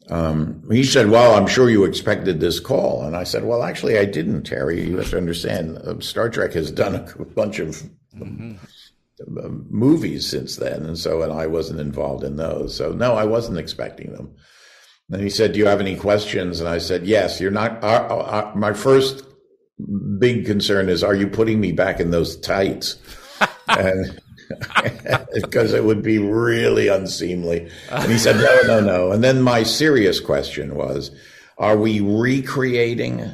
um, 0.10 0.64
he 0.70 0.84
said, 0.84 1.10
"Well, 1.10 1.36
I'm 1.36 1.48
sure 1.48 1.70
you 1.70 1.84
expected 1.84 2.40
this 2.40 2.60
call," 2.60 3.04
and 3.04 3.16
I 3.16 3.24
said, 3.24 3.44
"Well, 3.44 3.64
actually, 3.64 3.98
I 3.98 4.06
didn't, 4.06 4.44
Terry. 4.44 4.88
You 4.88 4.98
have 4.98 5.10
to 5.10 5.18
understand, 5.18 5.78
uh, 5.80 6.00
Star 6.00 6.30
Trek 6.30 6.54
has 6.54 6.70
done 6.70 6.96
a 6.96 7.26
bunch 7.36 7.60
of." 7.60 7.84
Mm-hmm. 8.16 8.56
Movies 9.72 10.30
since 10.30 10.58
then, 10.58 10.86
and 10.86 10.96
so 10.96 11.24
and 11.24 11.34
I 11.34 11.48
wasn't 11.48 11.80
involved 11.80 12.24
in 12.24 12.36
those. 12.36 12.76
So 12.76 12.92
no, 12.92 13.16
I 13.16 13.24
wasn't 13.26 13.58
expecting 13.58 14.14
them. 14.14 14.36
And 15.12 15.22
he 15.22 15.30
said, 15.30 15.54
"Do 15.54 15.60
you 15.60 15.68
have 15.68 15.80
any 15.80 15.96
questions?" 15.96 16.60
And 16.60 16.68
I 16.68 16.80
said, 16.80 17.06
"Yes." 17.06 17.40
You're 17.40 17.52
not. 17.52 17.84
Uh, 17.84 17.88
uh, 17.88 18.52
my 18.56 18.74
first 18.74 19.24
big 20.20 20.46
concern 20.46 20.90
is, 20.90 21.04
are 21.04 21.16
you 21.16 21.28
putting 21.28 21.60
me 21.60 21.72
back 21.72 22.00
in 22.00 22.12
those 22.12 22.36
tights? 22.38 22.98
and 23.68 24.20
because 25.34 25.74
it 25.74 25.84
would 25.84 26.02
be 26.02 26.18
really 26.18 26.88
unseemly. 26.88 27.70
And 27.90 28.12
he 28.12 28.18
said, 28.18 28.38
"No, 28.38 28.80
no, 28.80 28.80
no." 28.80 29.12
And 29.12 29.24
then 29.24 29.42
my 29.42 29.64
serious 29.64 30.20
question 30.20 30.76
was, 30.76 31.12
"Are 31.58 31.78
we 31.78 32.00
recreating, 32.00 33.32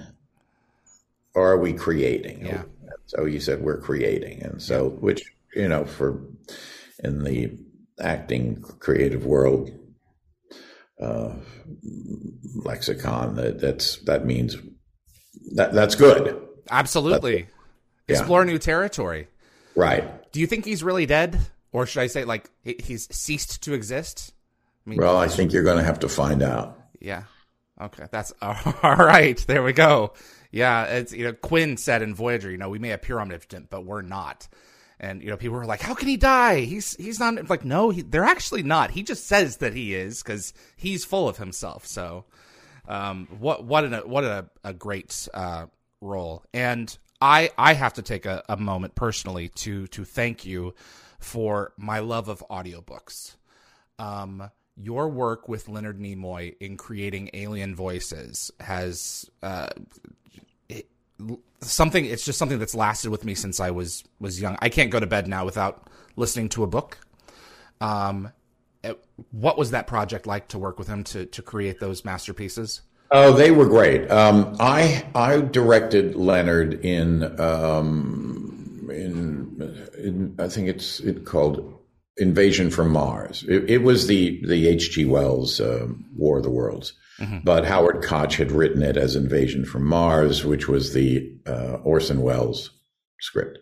or 1.33 1.51
are 1.51 1.57
we 1.57 1.73
creating?" 1.73 2.45
Yeah. 2.45 2.63
So 3.07 3.25
you 3.25 3.39
said, 3.39 3.61
"We're 3.61 3.79
creating," 3.79 4.43
and 4.43 4.61
so 4.61 4.89
which 4.89 5.23
you 5.55 5.67
know, 5.67 5.85
for 5.85 6.21
in 7.03 7.23
the 7.23 7.57
acting 7.99 8.61
creative 8.79 9.25
world 9.25 9.71
uh, 11.03 11.35
lexicon. 12.55 13.35
That 13.35 13.59
that's 13.59 13.97
that 14.03 14.25
means 14.25 14.57
that 15.55 15.73
that's 15.73 15.95
good. 15.95 16.41
Absolutely, 16.69 17.47
that's, 18.07 18.19
explore 18.19 18.45
new 18.45 18.57
territory. 18.57 19.27
Right. 19.75 20.31
Do 20.31 20.39
you 20.39 20.47
think 20.47 20.65
he's 20.65 20.83
really 20.83 21.05
dead, 21.05 21.39
or 21.71 21.85
should 21.85 22.01
I 22.01 22.07
say, 22.07 22.25
like 22.25 22.49
he's 22.63 23.13
ceased 23.15 23.63
to 23.63 23.73
exist? 23.73 24.33
I 24.85 24.89
mean, 24.91 24.99
well, 24.99 25.17
I 25.17 25.27
think 25.27 25.53
you're 25.53 25.63
going 25.63 25.77
to 25.77 25.83
have 25.83 25.99
to 25.99 26.09
find 26.09 26.41
out. 26.43 26.79
Yeah. 26.99 27.23
Okay, 27.81 28.05
that's 28.11 28.33
all 28.41 28.95
right. 28.95 29.37
There 29.47 29.63
we 29.63 29.73
go. 29.73 30.13
Yeah, 30.51 30.85
it's 30.85 31.11
you 31.11 31.25
know 31.25 31.33
Quinn 31.33 31.77
said 31.77 32.01
in 32.01 32.13
Voyager, 32.13 32.51
you 32.51 32.57
know, 32.57 32.69
we 32.69 32.79
may 32.79 32.91
appear 32.91 33.19
omnipotent, 33.19 33.69
but 33.69 33.85
we're 33.85 34.01
not. 34.01 34.47
And 35.03 35.21
you 35.21 35.29
know, 35.29 35.35
people 35.35 35.57
were 35.57 35.65
like, 35.65 35.81
"How 35.81 35.93
can 35.93 36.07
he 36.07 36.15
die? 36.15 36.61
He's 36.61 36.95
he's 36.95 37.19
not 37.19 37.49
like 37.49 37.65
no, 37.65 37.89
he, 37.89 38.03
they're 38.03 38.23
actually 38.23 38.63
not. 38.63 38.91
He 38.91 39.03
just 39.03 39.27
says 39.27 39.57
that 39.57 39.73
he 39.73 39.93
is 39.93 40.23
because 40.23 40.53
he's 40.77 41.03
full 41.03 41.27
of 41.27 41.37
himself." 41.37 41.85
So, 41.85 42.23
um, 42.87 43.27
what 43.37 43.65
what 43.65 43.83
an, 43.83 43.93
what 44.09 44.23
a, 44.23 44.45
a 44.63 44.73
great 44.73 45.27
uh, 45.33 45.65
role. 45.99 46.45
And 46.53 46.97
I 47.19 47.51
I 47.57 47.73
have 47.73 47.93
to 47.95 48.01
take 48.01 48.25
a, 48.25 48.43
a 48.47 48.55
moment 48.55 48.95
personally 48.95 49.49
to 49.49 49.87
to 49.87 50.05
thank 50.05 50.45
you 50.45 50.73
for 51.19 51.73
my 51.75 51.99
love 51.99 52.29
of 52.29 52.41
audiobooks. 52.49 53.35
Um, 53.99 54.51
your 54.77 55.09
work 55.09 55.49
with 55.49 55.67
Leonard 55.67 55.99
Nimoy 55.99 56.55
in 56.61 56.77
creating 56.77 57.29
alien 57.33 57.75
voices 57.75 58.51
has 58.61 59.29
uh, 59.41 59.67
something 61.61 62.05
it's 62.05 62.25
just 62.25 62.37
something 62.37 62.59
that's 62.59 62.75
lasted 62.75 63.09
with 63.09 63.25
me 63.25 63.35
since 63.35 63.59
I 63.59 63.71
was 63.71 64.03
was 64.19 64.41
young. 64.41 64.57
I 64.61 64.69
can't 64.69 64.91
go 64.91 64.99
to 64.99 65.07
bed 65.07 65.27
now 65.27 65.45
without 65.45 65.87
listening 66.15 66.49
to 66.49 66.63
a 66.63 66.67
book. 66.67 66.97
Um, 67.81 68.31
what 69.31 69.57
was 69.57 69.71
that 69.71 69.87
project 69.87 70.27
like 70.27 70.47
to 70.49 70.59
work 70.59 70.77
with 70.77 70.87
him 70.87 71.03
to 71.05 71.25
to 71.25 71.41
create 71.41 71.79
those 71.79 72.03
masterpieces? 72.05 72.81
Oh, 73.11 73.31
they 73.31 73.51
were 73.51 73.67
great. 73.67 74.09
Um, 74.09 74.55
I 74.59 75.05
I 75.13 75.41
directed 75.41 76.15
Leonard 76.15 76.83
in 76.85 77.39
um, 77.39 78.89
in, 78.91 79.77
in 79.97 80.35
I 80.39 80.47
think 80.47 80.67
it's 80.67 80.99
it 80.99 81.25
called 81.25 81.79
Invasion 82.17 82.69
from 82.69 82.91
Mars. 82.91 83.45
It, 83.47 83.69
it 83.69 83.77
was 83.83 84.07
the 84.07 84.41
the 84.45 84.67
H. 84.67 84.91
G. 84.91 85.05
Wells 85.05 85.61
uh, 85.61 85.87
War 86.15 86.37
of 86.37 86.43
the 86.43 86.49
Worlds. 86.49 86.93
Mm-hmm. 87.19 87.39
But 87.43 87.65
Howard 87.65 88.03
Koch 88.03 88.33
had 88.33 88.51
written 88.51 88.81
it 88.81 88.97
as 88.97 89.15
Invasion 89.15 89.65
from 89.65 89.85
Mars, 89.85 90.43
which 90.43 90.67
was 90.67 90.93
the 90.93 91.37
uh, 91.45 91.77
Orson 91.83 92.21
Welles 92.21 92.71
script, 93.19 93.59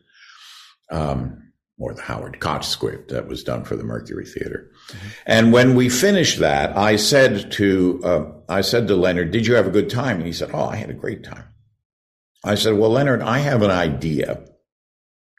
um, 0.89 1.51
or 1.77 1.93
the 1.93 2.01
Howard 2.01 2.39
Koch 2.39 2.63
script 2.63 3.09
that 3.09 3.27
was 3.27 3.43
done 3.43 3.65
for 3.65 3.75
the 3.75 3.83
Mercury 3.83 4.25
Theater. 4.25 4.71
Mm-hmm. 4.87 5.07
And 5.25 5.53
when 5.53 5.75
we 5.75 5.89
finished 5.89 6.39
that, 6.39 6.77
I 6.77 6.95
said 6.95 7.51
to 7.53 8.01
uh, 8.03 8.25
I 8.47 8.61
said 8.61 8.87
to 8.87 8.95
Leonard, 8.95 9.31
"Did 9.31 9.45
you 9.45 9.55
have 9.55 9.67
a 9.67 9.71
good 9.71 9.89
time?" 9.89 10.17
And 10.17 10.25
he 10.25 10.33
said, 10.33 10.51
"Oh, 10.53 10.65
I 10.65 10.77
had 10.77 10.89
a 10.89 10.93
great 10.93 11.23
time." 11.23 11.45
I 12.45 12.55
said, 12.55 12.77
"Well, 12.77 12.91
Leonard, 12.91 13.21
I 13.21 13.39
have 13.39 13.61
an 13.63 13.71
idea 13.71 14.45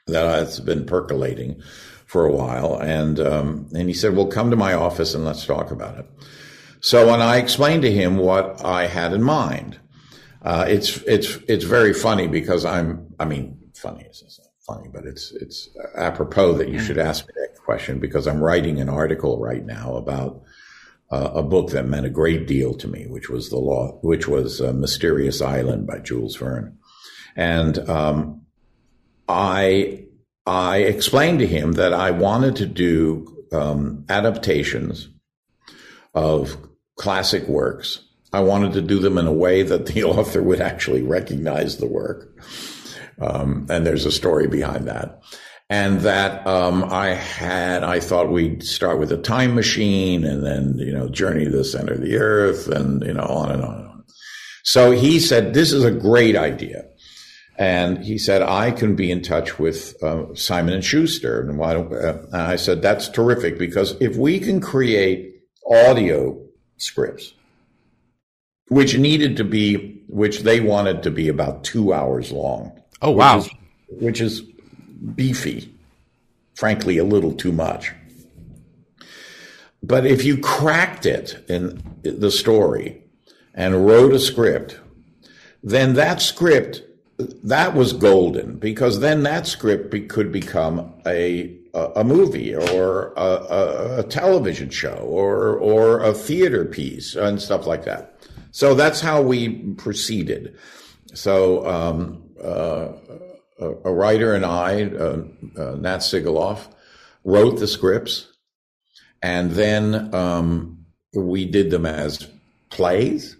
that 0.06 0.26
has 0.26 0.60
been 0.60 0.84
percolating." 0.86 1.62
For 2.04 2.26
a 2.26 2.32
while, 2.32 2.76
and 2.78 3.18
um, 3.18 3.70
and 3.74 3.88
he 3.88 3.94
said, 3.94 4.14
"Well, 4.14 4.26
come 4.26 4.50
to 4.50 4.56
my 4.56 4.74
office 4.74 5.14
and 5.14 5.24
let's 5.24 5.46
talk 5.46 5.70
about 5.70 5.96
it." 5.96 6.04
So 6.82 7.06
when 7.08 7.22
I 7.22 7.36
explained 7.36 7.82
to 7.82 7.92
him 7.92 8.16
what 8.16 8.64
I 8.64 8.88
had 8.88 9.12
in 9.12 9.22
mind, 9.22 9.78
uh, 10.42 10.66
it's 10.68 10.96
it's 11.02 11.38
it's 11.48 11.64
very 11.64 11.94
funny 11.94 12.26
because 12.26 12.64
I'm 12.64 13.14
I 13.20 13.24
mean 13.24 13.56
funny 13.74 14.04
is 14.04 14.40
funny, 14.66 14.88
but 14.92 15.04
it's 15.04 15.30
it's 15.30 15.68
apropos 15.96 16.54
that 16.54 16.68
you 16.68 16.80
should 16.80 16.98
ask 16.98 17.26
me 17.28 17.34
that 17.36 17.56
question 17.62 18.00
because 18.00 18.26
I'm 18.26 18.42
writing 18.42 18.80
an 18.80 18.88
article 18.88 19.38
right 19.38 19.64
now 19.64 19.94
about 19.94 20.42
uh, 21.12 21.30
a 21.34 21.42
book 21.42 21.70
that 21.70 21.86
meant 21.86 22.06
a 22.06 22.10
great 22.10 22.48
deal 22.48 22.74
to 22.74 22.88
me, 22.88 23.06
which 23.06 23.30
was 23.30 23.48
the 23.48 23.58
law, 23.58 23.98
which 24.02 24.26
was 24.26 24.60
uh, 24.60 24.72
Mysterious 24.72 25.40
Island 25.40 25.86
by 25.86 26.00
Jules 26.00 26.34
Verne, 26.34 26.76
and 27.36 27.78
um, 27.88 28.42
I 29.28 30.06
I 30.46 30.78
explained 30.78 31.38
to 31.38 31.46
him 31.46 31.72
that 31.74 31.92
I 31.92 32.10
wanted 32.10 32.56
to 32.56 32.66
do 32.66 33.46
um, 33.52 34.04
adaptations 34.08 35.08
of 36.12 36.56
classic 37.02 37.48
works. 37.48 37.98
I 38.32 38.40
wanted 38.40 38.74
to 38.74 38.80
do 38.80 39.00
them 39.00 39.18
in 39.18 39.26
a 39.26 39.32
way 39.32 39.64
that 39.64 39.86
the 39.86 40.04
author 40.14 40.40
would 40.40 40.60
actually 40.60 41.02
recognize 41.02 41.76
the 41.76 41.88
work. 41.88 42.40
Um, 43.20 43.66
and 43.68 43.84
there's 43.84 44.06
a 44.06 44.12
story 44.12 44.46
behind 44.46 44.86
that. 44.86 45.20
And 45.68 46.02
that 46.02 46.46
um, 46.46 46.84
I 46.84 47.08
had, 47.08 47.82
I 47.82 47.98
thought 47.98 48.30
we'd 48.30 48.62
start 48.62 49.00
with 49.00 49.10
a 49.10 49.16
time 49.16 49.54
machine 49.56 50.22
and 50.22 50.46
then, 50.46 50.74
you 50.78 50.92
know, 50.92 51.08
journey 51.08 51.44
to 51.44 51.50
the 51.50 51.64
center 51.64 51.94
of 51.94 52.02
the 52.02 52.16
earth 52.18 52.68
and, 52.68 53.02
you 53.02 53.14
know, 53.14 53.24
on 53.24 53.50
and 53.50 53.64
on 53.64 53.74
and 53.74 53.88
on. 53.88 54.04
So 54.62 54.92
he 54.92 55.18
said, 55.18 55.54
This 55.54 55.72
is 55.72 55.82
a 55.82 55.90
great 55.90 56.36
idea. 56.36 56.84
And 57.58 58.04
he 58.04 58.16
said, 58.16 58.42
I 58.42 58.70
can 58.70 58.94
be 58.94 59.10
in 59.10 59.22
touch 59.22 59.58
with 59.58 60.00
uh, 60.04 60.34
Simon 60.34 60.74
and 60.74 60.84
Schuster. 60.84 61.40
And, 61.40 61.58
why 61.58 61.74
don't, 61.74 61.92
uh, 61.92 62.22
and 62.32 62.42
I 62.42 62.56
said, 62.56 62.80
that's 62.80 63.08
terrific 63.08 63.58
because 63.58 63.96
if 64.00 64.16
we 64.16 64.38
can 64.40 64.60
create 64.60 65.32
audio 65.70 66.42
scripts, 66.82 67.34
which 68.68 68.98
needed 68.98 69.36
to 69.36 69.44
be, 69.44 70.02
which 70.08 70.40
they 70.40 70.60
wanted 70.60 71.02
to 71.02 71.10
be 71.10 71.28
about 71.28 71.64
two 71.64 71.92
hours 71.92 72.32
long. 72.32 72.72
Oh, 73.00 73.10
wow. 73.10 73.38
Which 73.38 73.46
is, 73.46 73.52
which 73.88 74.20
is 74.20 74.40
beefy, 75.14 75.72
frankly, 76.54 76.98
a 76.98 77.04
little 77.04 77.32
too 77.32 77.52
much. 77.52 77.92
But 79.82 80.06
if 80.06 80.24
you 80.24 80.38
cracked 80.38 81.06
it 81.06 81.44
in 81.48 81.82
the 82.02 82.30
story 82.30 83.02
and 83.54 83.86
wrote 83.86 84.12
a 84.12 84.20
script, 84.20 84.78
then 85.62 85.94
that 85.94 86.20
script 86.20 86.82
that 87.18 87.74
was 87.74 87.92
golden 87.92 88.56
because 88.56 89.00
then 89.00 89.22
that 89.22 89.46
script 89.46 89.90
be, 89.90 90.00
could 90.00 90.32
become 90.32 90.92
a 91.06 91.56
a, 91.74 92.04
movie 92.04 92.54
or 92.54 93.12
a, 93.16 93.20
a, 93.20 93.98
a, 94.00 94.02
television 94.04 94.68
show 94.70 94.96
or 94.96 95.56
or 95.56 96.00
a 96.02 96.12
theater 96.12 96.64
piece 96.64 97.14
and 97.14 97.40
stuff 97.40 97.66
like 97.66 97.84
that. 97.84 98.20
So 98.50 98.74
that's 98.74 99.00
how 99.00 99.22
we 99.22 99.60
proceeded. 99.74 100.56
So 101.14 101.66
um, 101.66 102.30
uh, 102.42 102.92
a, 103.58 103.92
writer 103.92 104.34
and 104.34 104.44
I, 104.44 104.84
uh, 104.84 105.24
uh, 105.56 105.76
Nat 105.76 105.98
Segaloff, 105.98 106.68
wrote 107.24 107.58
the 107.58 107.66
scripts, 107.66 108.28
and 109.22 109.52
then 109.52 110.14
um, 110.14 110.84
we 111.14 111.46
did 111.46 111.70
them 111.70 111.86
as 111.86 112.28
plays. 112.70 113.36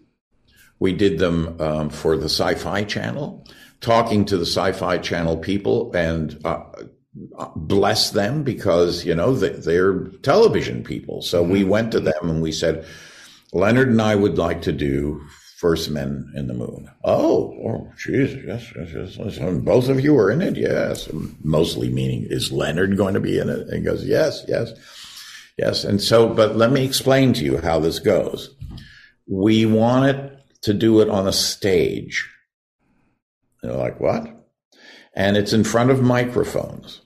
We 0.79 0.93
did 0.93 1.19
them 1.19 1.61
um, 1.61 1.91
for 1.91 2.17
the 2.17 2.29
Sci-Fi 2.29 2.85
Channel 2.85 3.47
talking 3.81 4.25
to 4.27 4.37
the 4.39 4.47
Sci-Fi 4.47 4.99
Channel 4.99 5.37
people 5.39 5.93
and 5.95 6.41
uh, 6.45 6.62
bless 7.57 8.11
them 8.11 8.42
because 8.42 9.04
you 9.04 9.14
know 9.14 9.35
they, 9.35 9.76
are 9.76 10.09
television 10.23 10.83
people. 10.83 11.23
So 11.23 11.42
we 11.42 11.61
mm-hmm. 11.61 11.71
went 11.71 11.92
to 11.92 12.00
them 12.00 12.31
and 12.31 12.42
we 12.42 12.52
said, 12.52 12.87
Leonard 13.52 13.88
and 13.88 14.00
I 14.00 14.14
would 14.14 14.38
like 14.38 14.62
to 14.62 14.73
do 14.73 15.23
First 15.59 15.90
Men 15.90 16.33
in 16.35 16.49
the 16.49 16.54
Moon. 16.54 16.90
Oh, 17.04 17.54
oh, 17.64 17.92
geez, 17.97 18.35
yes, 18.45 18.73
yes, 18.76 18.88
yes, 18.95 19.16
yes. 19.16 19.38
Both 19.62 19.88
of 19.88 20.00
you 20.00 20.19
are 20.19 20.31
in 20.31 20.42
it, 20.42 20.57
yes. 20.57 21.09
Mostly 21.45 21.88
meaning, 21.88 22.26
is 22.28 22.50
Leonard 22.50 22.97
going 22.97 23.14
to 23.14 23.21
be 23.21 23.38
in 23.38 23.49
it? 23.49 23.69
And 23.69 23.75
he 23.75 23.81
goes, 23.81 24.04
yes, 24.04 24.45
yes, 24.49 24.73
yes. 25.57 25.85
And 25.85 26.00
so, 26.00 26.28
but 26.28 26.57
let 26.57 26.73
me 26.73 26.85
explain 26.85 27.33
to 27.35 27.45
you 27.45 27.59
how 27.59 27.78
this 27.78 27.99
goes. 27.99 28.57
We 29.28 29.66
wanted 29.66 30.38
to 30.62 30.75
do 30.75 31.00
it 31.00 31.09
on 31.09 31.28
a 31.28 31.33
stage 31.33 32.28
they're 33.62 33.73
like, 33.73 34.00
what? 34.00 34.26
And 35.14 35.37
it's 35.37 35.52
in 35.52 35.64
front 35.64 35.90
of 35.90 36.02
microphones. 36.02 37.01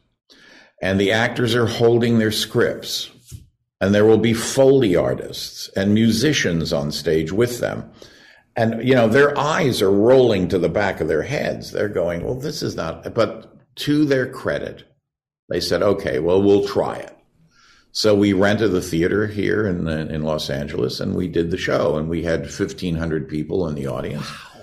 And 0.82 1.00
the 1.00 1.12
actors 1.12 1.54
are 1.54 1.66
holding 1.66 2.18
their 2.18 2.32
scripts. 2.32 3.10
And 3.80 3.94
there 3.94 4.04
will 4.04 4.18
be 4.18 4.34
Foley 4.34 4.96
artists 4.96 5.68
and 5.76 5.92
musicians 5.94 6.72
on 6.72 6.90
stage 6.92 7.32
with 7.32 7.60
them. 7.60 7.90
And, 8.56 8.86
you 8.86 8.94
know, 8.94 9.06
their 9.06 9.36
eyes 9.38 9.82
are 9.82 9.90
rolling 9.90 10.48
to 10.48 10.58
the 10.58 10.70
back 10.70 11.00
of 11.00 11.08
their 11.08 11.22
heads. 11.22 11.72
They're 11.72 11.88
going, 11.88 12.24
well, 12.24 12.34
this 12.34 12.62
is 12.62 12.74
not, 12.74 13.14
but 13.14 13.76
to 13.76 14.06
their 14.06 14.30
credit, 14.30 14.84
they 15.50 15.60
said, 15.60 15.82
okay, 15.82 16.20
well, 16.20 16.42
we'll 16.42 16.66
try 16.66 16.96
it. 16.96 17.12
So 17.92 18.14
we 18.14 18.32
rented 18.32 18.72
the 18.72 18.82
theater 18.82 19.26
here 19.26 19.66
in 19.66 19.88
in 19.88 20.22
Los 20.22 20.50
Angeles, 20.50 21.00
and 21.00 21.14
we 21.14 21.28
did 21.28 21.50
the 21.50 21.56
show, 21.56 21.96
and 21.96 22.10
we 22.10 22.22
had 22.22 22.50
fifteen 22.50 22.94
hundred 22.94 23.26
people 23.26 23.66
in 23.68 23.74
the 23.74 23.86
audience. 23.86 24.30
Wow 24.30 24.56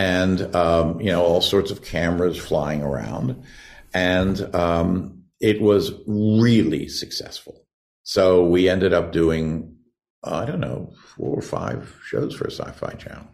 and 0.00 0.56
um, 0.56 0.98
you 0.98 1.12
know 1.12 1.22
all 1.22 1.42
sorts 1.42 1.70
of 1.70 1.82
cameras 1.82 2.38
flying 2.38 2.82
around, 2.82 3.44
and 3.92 4.54
um, 4.54 5.19
it 5.40 5.60
was 5.60 5.92
really 6.06 6.88
successful. 6.88 7.66
So 8.02 8.44
we 8.44 8.68
ended 8.68 8.92
up 8.92 9.12
doing 9.12 9.76
I 10.22 10.44
don't 10.44 10.60
know 10.60 10.92
four 11.16 11.38
or 11.38 11.42
five 11.42 11.96
shows 12.04 12.34
for 12.34 12.44
a 12.44 12.50
Sci-Fi 12.50 12.92
Channel. 12.92 13.26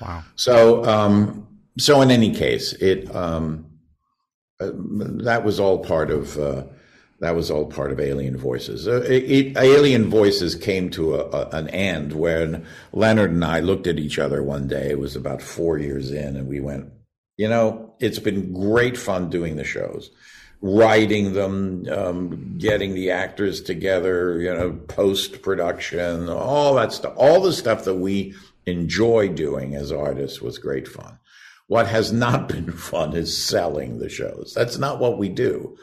Wow. 0.00 0.24
So 0.36 0.84
um, 0.84 1.46
so 1.78 2.00
in 2.00 2.10
any 2.10 2.32
case, 2.34 2.72
it 2.74 3.14
um, 3.14 3.66
uh, 4.60 4.70
that 4.74 5.44
was 5.44 5.60
all 5.60 5.78
part 5.78 6.10
of. 6.10 6.38
Uh, 6.38 6.64
that 7.20 7.36
was 7.36 7.50
all 7.50 7.66
part 7.66 7.92
of 7.92 8.00
Alien 8.00 8.38
Voices. 8.38 8.88
Uh, 8.88 9.02
it, 9.02 9.30
it, 9.30 9.56
Alien 9.58 10.08
Voices 10.08 10.54
came 10.54 10.88
to 10.90 11.16
a, 11.16 11.28
a, 11.28 11.48
an 11.50 11.68
end 11.68 12.14
when 12.14 12.66
Leonard 12.92 13.32
and 13.32 13.44
I 13.44 13.60
looked 13.60 13.86
at 13.86 13.98
each 13.98 14.18
other 14.18 14.42
one 14.42 14.66
day. 14.66 14.88
It 14.88 14.98
was 14.98 15.16
about 15.16 15.42
four 15.42 15.76
years 15.76 16.10
in, 16.10 16.34
and 16.34 16.48
we 16.48 16.60
went, 16.60 16.90
you 17.36 17.46
know, 17.46 17.94
it's 18.00 18.18
been 18.18 18.54
great 18.54 18.96
fun 18.96 19.28
doing 19.28 19.56
the 19.56 19.64
shows, 19.64 20.10
writing 20.62 21.32
them, 21.32 21.86
um, 21.90 22.54
getting 22.58 22.94
the 22.94 23.10
actors 23.10 23.62
together, 23.62 24.40
you 24.40 24.52
know, 24.52 24.72
post 24.72 25.42
production, 25.42 26.28
all 26.28 26.74
that 26.74 26.92
stuff, 26.92 27.14
all 27.16 27.40
the 27.40 27.52
stuff 27.52 27.84
that 27.84 27.94
we 27.94 28.34
enjoy 28.66 29.28
doing 29.28 29.74
as 29.74 29.90
artists 29.90 30.42
was 30.42 30.58
great 30.58 30.86
fun. 30.86 31.18
What 31.66 31.86
has 31.86 32.12
not 32.12 32.48
been 32.52 32.72
fun 32.72 33.14
is 33.16 33.36
selling 33.36 33.98
the 33.98 34.08
shows. 34.08 34.52
That's 34.54 34.78
not 34.78 34.98
what 34.98 35.18
we 35.18 35.28
do. 35.28 35.78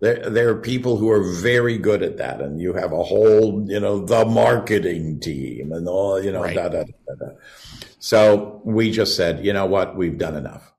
There, 0.00 0.28
there 0.28 0.48
are 0.48 0.56
people 0.56 0.96
who 0.96 1.08
are 1.10 1.22
very 1.40 1.78
good 1.78 2.02
at 2.02 2.16
that, 2.16 2.40
and 2.40 2.60
you 2.60 2.72
have 2.72 2.92
a 2.92 3.04
whole, 3.04 3.64
you 3.68 3.78
know, 3.78 4.04
the 4.04 4.24
marketing 4.24 5.20
team 5.20 5.72
and 5.72 5.88
all, 5.88 6.20
you 6.20 6.32
know, 6.32 6.42
right. 6.42 6.56
da, 6.56 6.68
da, 6.68 6.82
da, 6.82 7.14
da. 7.14 7.32
So 8.00 8.60
we 8.64 8.90
just 8.90 9.16
said, 9.16 9.44
you 9.44 9.52
know 9.52 9.64
what, 9.64 9.96
we've 9.96 10.18
done 10.18 10.34
enough. 10.34 10.72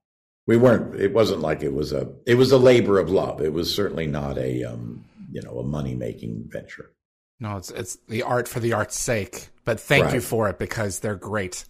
We 0.45 0.57
weren't. 0.57 0.99
It 0.99 1.13
wasn't 1.13 1.41
like 1.41 1.63
it 1.63 1.73
was 1.73 1.93
a. 1.93 2.11
It 2.25 2.35
was 2.35 2.51
a 2.51 2.57
labor 2.57 2.99
of 2.99 3.09
love. 3.09 3.41
It 3.41 3.53
was 3.53 3.73
certainly 3.73 4.07
not 4.07 4.37
a, 4.37 4.63
um, 4.65 5.05
you 5.31 5.41
know, 5.41 5.59
a 5.59 5.63
money 5.63 5.95
making 5.95 6.45
venture. 6.47 6.91
No, 7.39 7.57
it's 7.57 7.71
it's 7.71 7.97
the 8.07 8.23
art 8.23 8.47
for 8.47 8.59
the 8.59 8.73
art's 8.73 8.99
sake. 8.99 9.49
But 9.65 9.79
thank 9.79 10.05
right. 10.05 10.15
you 10.15 10.21
for 10.21 10.49
it 10.49 10.59
because 10.59 10.99
they're 10.99 11.15
great. 11.15 11.65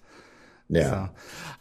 Yeah. 0.69 0.89
So, 0.89 1.09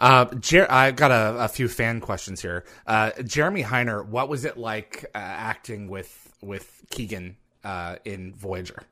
uh, 0.01 0.25
Jer- 0.37 0.71
I've 0.71 0.97
got 0.97 1.11
a, 1.11 1.45
a, 1.45 1.49
few 1.49 1.69
fan 1.69 2.01
questions 2.01 2.41
here. 2.41 2.65
Uh, 2.87 3.11
Jeremy 3.25 3.63
Heiner, 3.63 4.07
what 4.07 4.29
was 4.29 4.45
it 4.45 4.57
like 4.57 5.05
uh, 5.15 5.19
acting 5.19 5.89
with 5.89 6.33
with 6.41 6.85
Keegan 6.91 7.37
uh, 7.65 7.97
in 8.05 8.35
Voyager? 8.35 8.83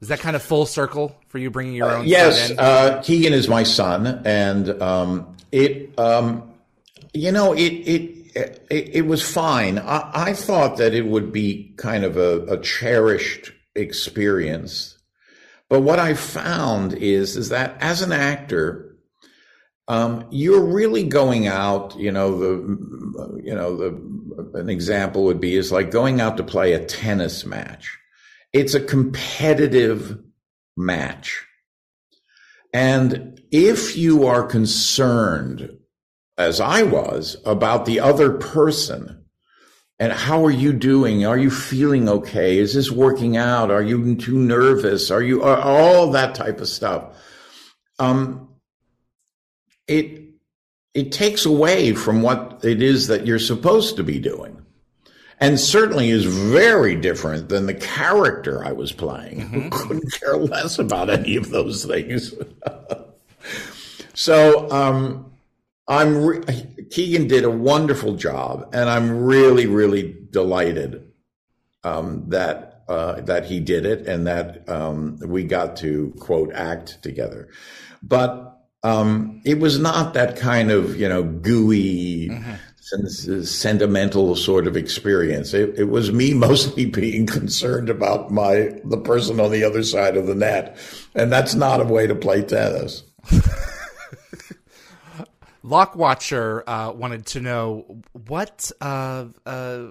Is 0.00 0.08
that 0.08 0.20
kind 0.20 0.34
of 0.34 0.42
full 0.42 0.66
circle 0.66 1.16
for 1.28 1.38
you 1.38 1.50
bringing 1.50 1.74
your 1.74 1.88
uh, 1.88 1.98
own? 1.98 2.06
yes, 2.06 2.50
uh, 2.58 3.00
Keegan 3.04 3.32
is 3.32 3.48
my 3.48 3.62
son, 3.62 4.22
and 4.24 4.68
um, 4.82 5.36
it, 5.52 5.96
um, 5.98 6.51
you 7.12 7.32
know, 7.32 7.52
it 7.52 7.60
it 7.60 8.32
it, 8.34 8.66
it 8.70 9.06
was 9.06 9.22
fine. 9.22 9.78
I, 9.78 10.10
I, 10.14 10.32
thought 10.32 10.78
that 10.78 10.94
it 10.94 11.04
would 11.04 11.32
be 11.32 11.74
kind 11.76 12.02
of 12.02 12.16
a, 12.16 12.44
a 12.46 12.58
cherished 12.60 13.52
experience, 13.74 14.98
but 15.68 15.82
what 15.82 15.98
I 15.98 16.14
found 16.14 16.94
is 16.94 17.36
is 17.36 17.50
that 17.50 17.76
as 17.80 18.00
an 18.00 18.12
actor 18.12 18.92
um, 19.88 20.26
you're 20.30 20.64
really 20.64 21.04
going 21.04 21.46
out, 21.46 21.98
you 21.98 22.12
know, 22.12 22.38
the, 22.38 23.42
you 23.42 23.54
know, 23.54 23.76
the, 23.76 24.58
an 24.58 24.70
example 24.70 25.24
would 25.24 25.40
be 25.40 25.56
is 25.56 25.72
like 25.72 25.90
going 25.90 26.20
out 26.20 26.36
to 26.36 26.44
play 26.44 26.72
a 26.72 26.84
tennis 26.84 27.44
match. 27.44 27.98
It's 28.52 28.74
a 28.74 28.80
competitive 28.80 30.18
match. 30.76 31.44
And 32.72 33.40
if 33.50 33.96
you 33.96 34.26
are 34.26 34.44
concerned, 34.44 35.76
as 36.42 36.60
I 36.60 36.82
was, 36.82 37.36
about 37.44 37.86
the 37.86 38.00
other 38.00 38.32
person 38.32 39.22
and 40.02 40.12
how 40.12 40.44
are 40.44 40.50
you 40.50 40.72
doing? 40.72 41.24
Are 41.24 41.38
you 41.38 41.48
feeling 41.48 42.08
okay? 42.08 42.58
Is 42.58 42.74
this 42.74 42.90
working 42.90 43.36
out? 43.36 43.70
Are 43.70 43.84
you 43.84 44.16
too 44.16 44.36
nervous? 44.36 45.12
Are 45.12 45.22
you, 45.22 45.44
all 45.44 46.10
that 46.10 46.34
type 46.34 46.60
of 46.60 46.66
stuff? 46.66 47.16
Um, 48.00 48.48
it 49.86 50.22
it 50.92 51.12
takes 51.12 51.46
away 51.46 51.94
from 51.94 52.20
what 52.20 52.64
it 52.64 52.82
is 52.82 53.06
that 53.06 53.26
you're 53.28 53.38
supposed 53.38 53.94
to 53.96 54.02
be 54.02 54.18
doing. 54.18 54.60
And 55.38 55.58
certainly 55.58 56.10
is 56.10 56.24
very 56.24 56.96
different 56.96 57.48
than 57.48 57.66
the 57.66 57.74
character 57.74 58.64
I 58.64 58.72
was 58.72 58.90
playing, 58.90 59.40
mm-hmm. 59.40 59.60
who 59.60 59.70
couldn't 59.70 60.12
care 60.12 60.36
less 60.36 60.80
about 60.80 61.10
any 61.10 61.36
of 61.36 61.50
those 61.50 61.84
things. 61.84 62.34
so 64.14 64.68
um, 64.70 65.31
I'm 65.88 66.24
re- 66.24 66.86
Keegan 66.90 67.26
did 67.26 67.44
a 67.44 67.50
wonderful 67.50 68.14
job, 68.14 68.68
and 68.72 68.88
I'm 68.88 69.24
really, 69.24 69.66
really 69.66 70.16
delighted 70.30 71.12
um, 71.84 72.28
that 72.28 72.84
uh, 72.88 73.20
that 73.22 73.46
he 73.46 73.60
did 73.60 73.86
it 73.86 74.06
and 74.06 74.26
that 74.26 74.68
um, 74.68 75.18
we 75.24 75.44
got 75.44 75.76
to 75.78 76.12
quote 76.18 76.52
act 76.52 77.02
together. 77.02 77.48
But 78.02 78.60
um, 78.82 79.40
it 79.44 79.58
was 79.58 79.78
not 79.78 80.14
that 80.14 80.36
kind 80.36 80.70
of 80.70 80.98
you 80.98 81.08
know 81.08 81.22
gooey, 81.22 82.28
mm-hmm. 82.28 83.42
sentimental 83.42 84.36
sort 84.36 84.66
of 84.66 84.76
experience. 84.76 85.54
It, 85.54 85.78
it, 85.78 85.84
was 85.84 86.12
me 86.12 86.34
mostly 86.48 86.86
being 86.86 87.26
concerned 87.26 87.88
about 87.88 88.30
my 88.30 88.72
the 88.84 88.98
person 88.98 89.40
on 89.40 89.50
the 89.50 89.64
other 89.64 89.82
side 89.82 90.16
of 90.16 90.26
the 90.26 90.34
net, 90.34 90.76
and 91.14 91.32
that's 91.32 91.54
not 91.54 91.80
a 91.80 91.84
way 91.84 92.06
to 92.06 92.14
play 92.14 92.42
tennis. 92.42 93.04
Lockwatcher 95.64 96.62
uh, 96.66 96.92
wanted 96.92 97.26
to 97.26 97.40
know 97.40 98.02
what 98.26 98.70
uh, 98.80 99.26
uh, 99.46 99.84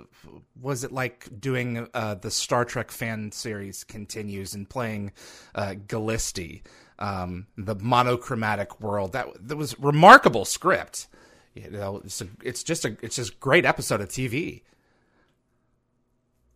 was 0.61 0.83
it 0.83 0.91
like 0.91 1.29
doing 1.39 1.87
uh, 1.93 2.15
the 2.15 2.29
Star 2.29 2.65
Trek 2.65 2.91
fan 2.91 3.31
series 3.31 3.83
continues 3.83 4.53
and 4.53 4.69
playing 4.69 5.13
uh, 5.55 5.75
Galisti, 5.87 6.61
um, 6.99 7.47
the 7.57 7.75
monochromatic 7.75 8.81
world. 8.81 9.13
That 9.13 9.27
that 9.47 9.55
was 9.55 9.79
remarkable 9.79 10.45
script. 10.45 11.07
You 11.53 11.69
know, 11.69 12.01
it's, 12.03 12.21
a, 12.21 12.27
it's 12.43 12.63
just 12.63 12.85
a 12.85 12.97
it's 13.01 13.15
just 13.15 13.39
great 13.39 13.65
episode 13.65 14.01
of 14.01 14.09
TV. 14.09 14.63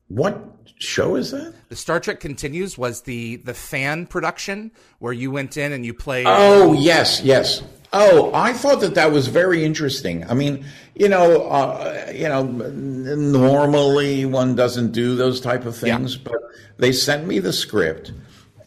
What 0.07 0.39
show 0.77 1.15
is 1.15 1.31
that? 1.31 1.53
The 1.69 1.75
Star 1.75 1.99
Trek 1.99 2.19
Continues 2.19 2.77
was 2.77 3.01
the 3.01 3.37
the 3.37 3.53
fan 3.53 4.07
production 4.07 4.71
where 4.99 5.13
you 5.13 5.31
went 5.31 5.57
in 5.57 5.71
and 5.71 5.85
you 5.85 5.93
played. 5.93 6.27
Oh 6.27 6.73
yes, 6.73 7.21
yes. 7.21 7.63
Oh, 7.97 8.29
I 8.33 8.51
thought 8.51 8.81
that 8.81 8.95
that 8.95 9.13
was 9.13 9.27
very 9.27 9.63
interesting. 9.63 10.29
I 10.29 10.33
mean, 10.33 10.65
you 10.95 11.07
know, 11.07 11.43
uh, 11.47 12.11
you 12.13 12.27
know, 12.27 12.43
normally 12.43 14.25
one 14.25 14.53
doesn't 14.53 14.91
do 14.91 15.15
those 15.15 15.39
type 15.39 15.65
of 15.65 15.77
things, 15.77 16.15
yeah. 16.17 16.21
but 16.25 16.41
they 16.77 16.91
sent 16.91 17.25
me 17.25 17.39
the 17.39 17.53
script, 17.53 18.11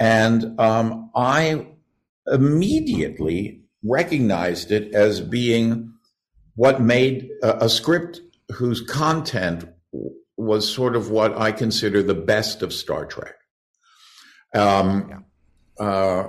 and 0.00 0.58
um, 0.58 1.10
I 1.14 1.66
immediately 2.26 3.60
recognized 3.84 4.72
it 4.72 4.94
as 4.94 5.20
being 5.20 5.92
what 6.54 6.80
made 6.80 7.28
a, 7.42 7.66
a 7.66 7.68
script 7.68 8.22
whose 8.52 8.80
content 8.80 9.66
was 10.38 10.72
sort 10.72 10.96
of 10.96 11.10
what 11.10 11.36
I 11.36 11.52
consider 11.52 12.02
the 12.02 12.14
best 12.14 12.62
of 12.62 12.72
Star 12.72 13.04
Trek. 13.04 13.34
Um, 14.54 15.22
yeah. 15.78 15.86
uh, 15.86 16.28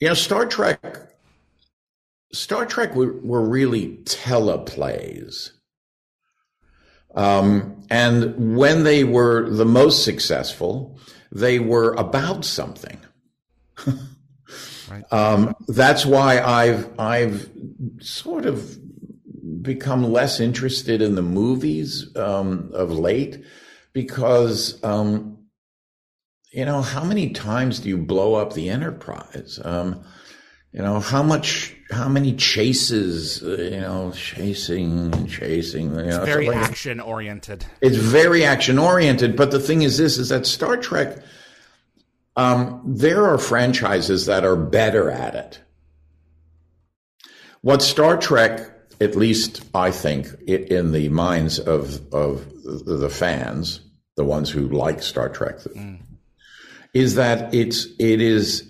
you 0.00 0.08
know, 0.08 0.14
Star 0.14 0.46
Trek, 0.46 1.07
Star 2.32 2.66
Trek 2.66 2.94
were, 2.94 3.20
were 3.22 3.46
really 3.46 3.98
teleplays. 4.04 5.50
Um, 7.14 7.82
and 7.90 8.56
when 8.56 8.84
they 8.84 9.04
were 9.04 9.48
the 9.48 9.64
most 9.64 10.04
successful, 10.04 10.98
they 11.32 11.58
were 11.58 11.94
about 11.94 12.44
something. 12.44 12.98
right. 14.90 15.04
um, 15.10 15.54
that's 15.68 16.04
why 16.04 16.40
I've 16.40 16.98
I've 16.98 17.50
sort 18.00 18.44
of 18.44 18.78
become 19.62 20.04
less 20.04 20.40
interested 20.40 21.00
in 21.00 21.14
the 21.14 21.22
movies 21.22 22.14
um, 22.16 22.70
of 22.72 22.90
late 22.90 23.42
because 23.92 24.82
um, 24.84 25.38
you 26.52 26.64
know 26.64 26.82
how 26.82 27.04
many 27.04 27.30
times 27.30 27.80
do 27.80 27.88
you 27.88 27.98
blow 27.98 28.34
up 28.34 28.52
the 28.52 28.70
Enterprise? 28.70 29.60
Um, 29.64 30.04
you 30.72 30.82
know 30.82 31.00
how 31.00 31.22
much, 31.22 31.74
how 31.90 32.08
many 32.08 32.34
chases? 32.34 33.42
Uh, 33.42 33.56
you 33.56 33.80
know, 33.80 34.12
chasing 34.12 35.26
chasing. 35.26 35.90
You 35.90 36.02
know, 36.02 36.22
it's 36.22 36.26
very 36.26 36.48
action 36.48 37.00
oriented. 37.00 37.64
It's 37.80 37.96
very 37.96 38.44
action 38.44 38.78
oriented. 38.78 39.36
But 39.36 39.50
the 39.50 39.60
thing 39.60 39.82
is, 39.82 39.98
this 39.98 40.18
is 40.18 40.28
that 40.28 40.46
Star 40.46 40.76
Trek. 40.76 41.18
Um, 42.36 42.82
there 42.86 43.26
are 43.26 43.36
franchises 43.36 44.26
that 44.26 44.44
are 44.44 44.54
better 44.54 45.10
at 45.10 45.34
it. 45.34 45.60
What 47.62 47.82
Star 47.82 48.16
Trek 48.16 48.78
at 49.00 49.14
least 49.14 49.64
I 49.74 49.90
think, 49.90 50.28
it, 50.46 50.72
in 50.72 50.92
the 50.92 51.08
minds 51.08 51.58
of 51.58 52.12
of 52.12 52.46
the 52.62 53.10
fans, 53.10 53.80
the 54.16 54.24
ones 54.24 54.50
who 54.50 54.68
like 54.68 55.02
Star 55.02 55.28
Trek, 55.28 55.58
mm. 55.58 56.00
is 56.94 57.14
that 57.14 57.54
it's 57.54 57.86
it 57.98 58.20
is 58.20 58.67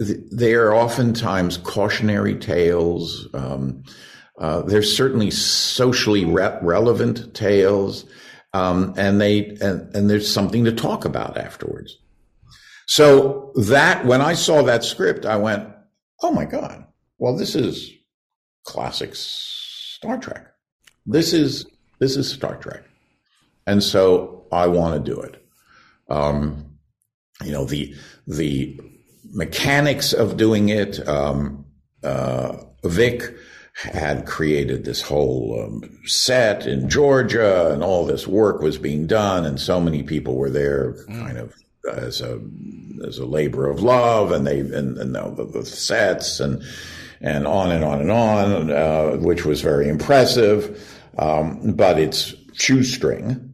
they 0.00 0.54
are 0.54 0.74
oftentimes 0.74 1.58
cautionary 1.58 2.34
tales. 2.34 3.28
Um, 3.34 3.82
uh, 4.38 4.62
they're 4.62 4.82
certainly 4.82 5.30
socially 5.30 6.24
re- 6.24 6.58
relevant 6.62 7.34
tales, 7.34 8.06
um, 8.54 8.94
and 8.96 9.20
they 9.20 9.56
and, 9.60 9.94
and 9.94 10.08
there's 10.08 10.32
something 10.32 10.64
to 10.64 10.72
talk 10.72 11.04
about 11.04 11.36
afterwards. 11.36 11.98
So 12.86 13.52
that 13.56 14.06
when 14.06 14.22
I 14.22 14.32
saw 14.32 14.62
that 14.62 14.84
script, 14.84 15.26
I 15.26 15.36
went, 15.36 15.68
"Oh 16.22 16.32
my 16.32 16.46
god! 16.46 16.86
Well, 17.18 17.36
this 17.36 17.54
is 17.54 17.92
classic 18.64 19.10
Star 19.14 20.18
Trek. 20.18 20.46
This 21.04 21.34
is 21.34 21.66
this 21.98 22.16
is 22.16 22.32
Star 22.32 22.56
Trek, 22.56 22.84
and 23.66 23.82
so 23.82 24.46
I 24.50 24.66
want 24.68 25.04
to 25.04 25.14
do 25.14 25.20
it. 25.20 25.46
Um, 26.08 26.78
you 27.44 27.52
know 27.52 27.66
the 27.66 27.94
the 28.26 28.80
mechanics 29.30 30.12
of 30.12 30.36
doing 30.36 30.68
it. 30.68 31.06
Um, 31.08 31.64
uh, 32.02 32.56
Vic 32.84 33.22
had 33.74 34.26
created 34.26 34.84
this 34.84 35.00
whole 35.00 35.62
um, 35.64 35.82
set 36.04 36.66
in 36.66 36.88
Georgia, 36.88 37.72
and 37.72 37.82
all 37.82 38.04
this 38.04 38.26
work 38.26 38.60
was 38.60 38.78
being 38.78 39.06
done, 39.06 39.46
and 39.46 39.60
so 39.60 39.80
many 39.80 40.02
people 40.02 40.36
were 40.36 40.50
there, 40.50 40.94
kind 41.06 41.38
of 41.38 41.54
as 41.92 42.20
a 42.20 42.40
as 43.06 43.18
a 43.18 43.24
labor 43.24 43.68
of 43.68 43.82
love, 43.82 44.32
and 44.32 44.46
they 44.46 44.60
and, 44.60 44.98
and 44.98 45.14
the, 45.14 45.50
the 45.52 45.64
sets 45.64 46.40
and 46.40 46.62
and 47.20 47.46
on 47.46 47.70
and 47.70 47.84
on 47.84 48.00
and 48.00 48.10
on, 48.10 48.70
uh, 48.70 49.16
which 49.18 49.44
was 49.44 49.60
very 49.60 49.88
impressive. 49.88 50.98
Um, 51.18 51.72
but 51.72 51.98
it's 51.98 52.34
shoestring. 52.54 53.52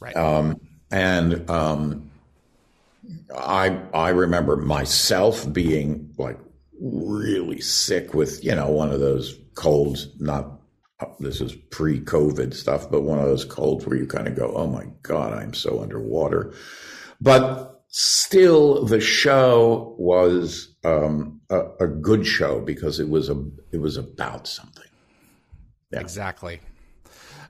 Right. 0.00 0.16
Um, 0.16 0.60
and 0.90 1.48
um, 1.50 2.05
I 3.36 3.80
I 3.94 4.10
remember 4.10 4.56
myself 4.56 5.50
being 5.52 6.12
like 6.18 6.38
really 6.80 7.60
sick 7.60 8.14
with 8.14 8.44
you 8.44 8.54
know 8.54 8.70
one 8.70 8.90
of 8.90 9.00
those 9.00 9.38
colds. 9.54 10.08
Not 10.18 10.60
this 11.20 11.40
is 11.40 11.54
pre-COVID 11.70 12.54
stuff, 12.54 12.90
but 12.90 13.02
one 13.02 13.18
of 13.18 13.26
those 13.26 13.44
colds 13.44 13.86
where 13.86 13.98
you 13.98 14.06
kind 14.06 14.28
of 14.28 14.36
go, 14.36 14.52
"Oh 14.54 14.66
my 14.66 14.86
god, 15.02 15.32
I'm 15.32 15.54
so 15.54 15.82
underwater." 15.82 16.52
But 17.20 17.82
still 17.88 18.84
the 18.84 19.00
show 19.00 19.94
was 19.98 20.74
um, 20.84 21.40
a, 21.50 21.60
a, 21.80 21.86
good 21.86 22.26
show 22.26 22.60
because 22.60 23.00
it 23.00 23.08
was 23.08 23.28
a 23.28 23.42
it 23.72 23.80
was 23.80 23.96
about 23.96 24.46
something. 24.46 24.84
Yeah. 25.90 26.00
Exactly. 26.00 26.60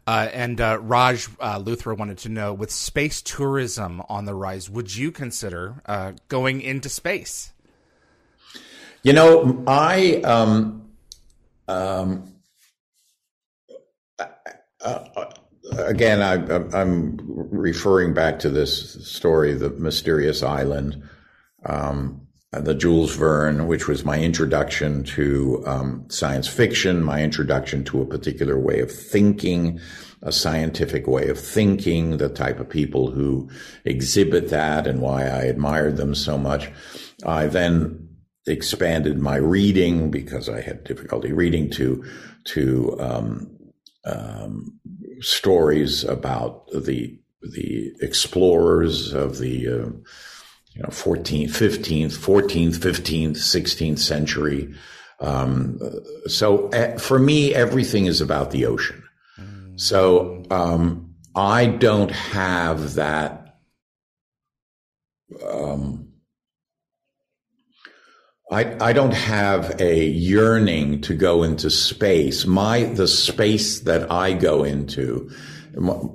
Uh, 0.06 0.28
and 0.32 0.60
uh, 0.60 0.78
Raj 0.80 1.28
uh, 1.40 1.58
Luthra 1.58 1.96
wanted 1.96 2.18
to 2.18 2.28
know, 2.28 2.54
with 2.54 2.70
space 2.70 3.20
tourism 3.22 4.02
on 4.08 4.24
the 4.24 4.34
rise, 4.34 4.70
would 4.70 4.94
you 4.94 5.10
consider 5.10 5.82
uh, 5.86 6.12
going 6.28 6.60
into 6.60 6.88
space? 6.88 7.52
You 9.02 9.12
know, 9.12 9.64
I 9.66 10.20
um, 10.22 10.90
um, 11.68 12.34
uh, 14.84 15.04
again, 15.72 16.22
I, 16.22 16.80
am 16.80 17.18
referring 17.20 18.14
back 18.14 18.38
to 18.40 18.50
this 18.50 19.08
story, 19.08 19.54
the 19.54 19.70
mysterious 19.70 20.42
island, 20.42 21.02
um, 21.64 22.25
the 22.52 22.74
Jules 22.74 23.14
Verne, 23.14 23.66
which 23.66 23.88
was 23.88 24.04
my 24.04 24.20
introduction 24.20 25.02
to 25.04 25.62
um, 25.66 26.04
science 26.08 26.46
fiction, 26.46 27.02
my 27.02 27.22
introduction 27.22 27.84
to 27.84 28.00
a 28.00 28.06
particular 28.06 28.58
way 28.58 28.80
of 28.80 28.90
thinking, 28.90 29.80
a 30.22 30.32
scientific 30.32 31.06
way 31.06 31.28
of 31.28 31.38
thinking, 31.38 32.16
the 32.16 32.28
type 32.28 32.60
of 32.60 32.68
people 32.68 33.10
who 33.10 33.50
exhibit 33.84 34.48
that, 34.50 34.86
and 34.86 35.00
why 35.00 35.22
I 35.22 35.42
admired 35.42 35.96
them 35.96 36.14
so 36.14 36.38
much. 36.38 36.70
I 37.24 37.46
then 37.46 38.08
expanded 38.46 39.18
my 39.18 39.36
reading 39.36 40.10
because 40.10 40.48
I 40.48 40.60
had 40.60 40.84
difficulty 40.84 41.32
reading 41.32 41.70
to 41.72 42.04
to 42.44 42.96
um, 43.00 43.56
um, 44.04 44.78
stories 45.20 46.04
about 46.04 46.68
the 46.70 47.18
the 47.42 47.92
explorers 48.00 49.12
of 49.12 49.38
the 49.38 49.68
uh, 49.68 49.90
you 50.76 50.82
know 50.82 50.90
14th, 50.90 51.48
15th, 51.48 52.12
14th, 52.12 52.76
15th, 52.76 53.36
16th 53.36 53.98
century. 53.98 54.74
Um, 55.20 55.80
so 56.26 56.68
uh, 56.68 56.98
for 56.98 57.18
me, 57.18 57.54
everything 57.54 58.04
is 58.04 58.20
about 58.20 58.50
the 58.50 58.66
ocean. 58.66 59.02
So 59.76 60.42
um, 60.50 61.14
I 61.34 61.66
don't 61.66 62.10
have 62.10 62.94
that. 62.94 63.58
Um, 65.46 66.08
I, 68.50 68.76
I 68.80 68.92
don't 68.92 69.14
have 69.14 69.80
a 69.80 70.06
yearning 70.06 71.00
to 71.02 71.14
go 71.14 71.42
into 71.42 71.68
space. 71.68 72.46
My 72.46 72.84
the 72.84 73.08
space 73.08 73.80
that 73.80 74.10
I 74.10 74.34
go 74.34 74.62
into, 74.62 75.30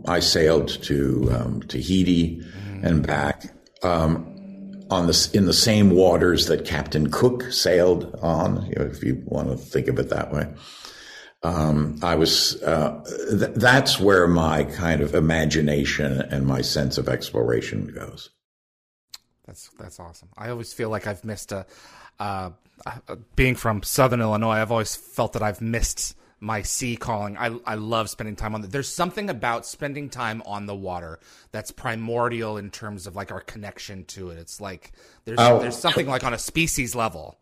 I 0.08 0.19
sailed 0.19 0.69
to 0.84 1.30
um, 1.32 1.62
Tahiti 1.63 2.41
and 2.84 3.06
back 3.06 3.54
um, 3.84 4.31
on 4.91 5.10
in 5.34 5.45
the 5.45 5.54
same 5.54 5.91
waters 5.91 6.47
that 6.47 6.65
Captain 6.65 7.10
Cook 7.10 7.51
sailed 7.51 8.17
on, 8.21 8.71
if 8.71 9.04
you 9.04 9.21
want 9.25 9.49
to 9.49 9.58
think 9.58 9.88
of 9.88 9.99
it 9.99 10.10
that 10.10 10.32
way. 10.32 10.47
Um, 11.43 11.97
I 12.04 12.15
was 12.15 12.62
uh, 12.62 13.04
th- 13.30 13.56
that's 13.56 13.99
where 13.99 14.27
my 14.27 14.63
kind 14.63 15.01
of 15.01 15.15
imagination 15.15 16.21
and 16.21 16.45
my 16.45 16.62
sense 16.62 16.99
of 16.99 17.10
exploration 17.10 17.88
goes. 17.88 18.30
That's 19.47 19.69
that's 19.80 19.99
awesome. 19.99 20.30
I 20.38 20.49
always 20.49 20.71
feel 20.71 20.89
like 20.89 21.08
I've 21.08 21.23
missed 21.23 21.51
a. 21.51 21.65
Uh, 22.19 22.51
being 23.36 23.56
from 23.56 23.84
Southern 23.84 24.21
Illinois, 24.21 24.54
I've 24.54 24.71
always 24.71 24.95
felt 24.95 25.34
that 25.34 25.43
I've 25.43 25.62
missed 25.62 26.15
my 26.41 26.63
sea 26.63 26.97
calling. 26.97 27.38
I 27.38 27.56
I 27.65 27.75
love 27.75 28.10
spending 28.10 28.36
time 28.36 28.54
on 28.54 28.62
the. 28.62 28.67
There's 28.67 28.93
something 28.93 29.30
about 29.30 29.65
spending 29.65 30.10
time 30.10 30.41
on 30.45 30.65
the 30.65 30.75
water 30.75 31.19
that's 31.51 31.71
primordial 31.71 32.58
in 32.58 32.71
terms 32.71 33.08
of 33.08 33.15
like 33.15 33.32
our 33.32 33.39
connection 33.39 34.04
to 34.06 34.32
it. 34.32 34.39
It's 34.39 34.60
like 34.60 34.91
there's 35.23 35.39
oh. 35.39 35.60
there's 35.60 35.77
something 35.77 36.08
like 36.08 36.25
on 36.25 36.34
a 36.34 36.39
species 36.39 36.95
level. 36.95 37.38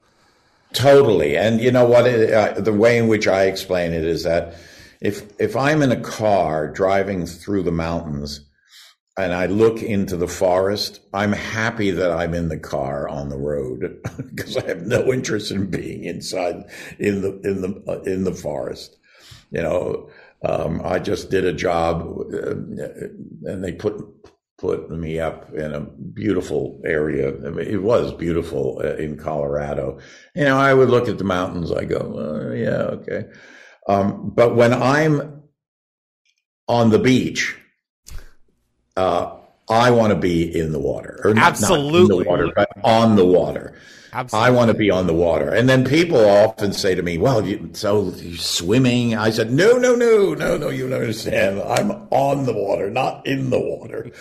Totally, 0.73 1.35
and 1.35 1.59
you 1.59 1.71
know 1.71 1.85
what? 1.85 2.05
It, 2.05 2.31
uh, 2.31 2.59
the 2.59 2.73
way 2.73 2.99
in 2.99 3.07
which 3.07 3.27
I 3.27 3.45
explain 3.45 3.93
it 3.93 4.03
is 4.03 4.23
that 4.23 4.53
if 5.01 5.23
if 5.39 5.55
I'm 5.55 5.81
in 5.81 5.91
a 5.91 5.99
car 5.99 6.67
driving 6.67 7.25
through 7.25 7.63
the 7.63 7.71
mountains 7.71 8.41
and 9.19 9.34
I 9.34 9.47
look 9.47 9.82
into 9.82 10.15
the 10.17 10.27
forest, 10.27 11.01
I'm 11.13 11.34
happy 11.34 11.91
that 11.91 12.12
I'm 12.12 12.34
in 12.34 12.49
the 12.49 12.60
car 12.60 13.08
on 13.08 13.29
the 13.29 13.38
road 13.38 14.01
because 14.17 14.58
I 14.58 14.67
have 14.67 14.86
no 14.86 15.12
interest 15.12 15.51
in 15.51 15.69
being 15.69 16.03
inside 16.05 16.63
in 16.97 17.21
the 17.21 17.39
in 17.41 17.62
the 17.62 17.84
uh, 17.88 18.01
in 18.03 18.23
the 18.23 18.34
forest. 18.34 18.97
You 19.51 19.62
know, 19.62 20.10
um, 20.43 20.82
I 20.84 20.99
just 20.99 21.29
did 21.29 21.45
a 21.45 21.53
job, 21.53 22.01
uh, 22.34 22.51
and 22.51 23.63
they 23.63 23.73
put 23.73 24.01
put 24.58 24.89
me 24.91 25.19
up 25.19 25.53
in 25.53 25.73
a 25.73 25.82
beautiful 25.82 26.82
area. 26.86 27.29
I 27.29 27.49
mean, 27.49 27.67
it 27.67 27.82
was 27.82 28.13
beautiful 28.13 28.82
uh, 28.84 28.95
in 28.95 29.17
Colorado. 29.17 29.99
You 30.36 30.45
know, 30.45 30.58
I 30.58 30.73
would 30.73 30.89
look 30.89 31.08
at 31.08 31.17
the 31.17 31.23
mountains. 31.23 31.71
I 31.71 31.86
go, 31.86 31.97
oh, 31.97 32.53
yeah, 32.53 32.84
okay. 32.99 33.29
Um, 33.88 34.32
but 34.36 34.55
when 34.55 34.73
I'm 34.73 35.41
on 36.67 36.89
the 36.91 36.99
beach 36.99 37.55
uh, 38.99 39.35
I 39.69 39.91
want 39.91 40.12
to 40.12 40.19
be 40.19 40.43
in 40.57 40.71
the 40.71 40.79
water, 40.79 41.21
or 41.23 41.38
absolutely 41.38 41.99
not 41.99 42.01
in 42.01 42.07
the 42.07 42.29
water, 42.29 42.51
but 42.55 42.69
on 42.83 43.15
the 43.15 43.25
water. 43.25 43.79
Absolutely. 44.12 44.47
I 44.47 44.49
want 44.49 44.69
to 44.69 44.73
be 44.73 44.89
on 44.89 45.05
the 45.05 45.13
water. 45.13 45.49
And 45.53 45.69
then 45.69 45.85
people 45.85 46.17
often 46.17 46.73
say 46.73 46.95
to 46.95 47.01
me, 47.01 47.17
"Well, 47.17 47.45
you, 47.45 47.69
so 47.73 48.12
you 48.15 48.35
swimming?" 48.38 49.15
I 49.15 49.29
said, 49.29 49.53
"No, 49.53 49.77
no, 49.77 49.95
no, 49.95 50.33
no, 50.33 50.57
no. 50.57 50.69
You 50.69 50.89
don't 50.89 50.99
understand. 50.99 51.62
I'm 51.62 51.91
on 52.09 52.45
the 52.45 52.53
water, 52.53 52.89
not 52.89 53.25
in 53.25 53.51
the 53.51 53.59
water." 53.59 54.12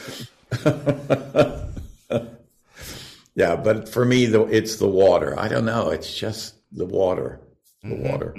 yeah, 3.34 3.56
but 3.56 3.88
for 3.88 4.04
me, 4.04 4.26
the, 4.26 4.42
it's 4.44 4.76
the 4.76 4.88
water. 4.88 5.38
I 5.38 5.48
don't 5.48 5.64
know. 5.64 5.90
It's 5.90 6.14
just 6.14 6.54
the 6.70 6.86
water. 6.86 7.40
The 7.82 7.88
mm-hmm. 7.88 8.08
water. 8.08 8.34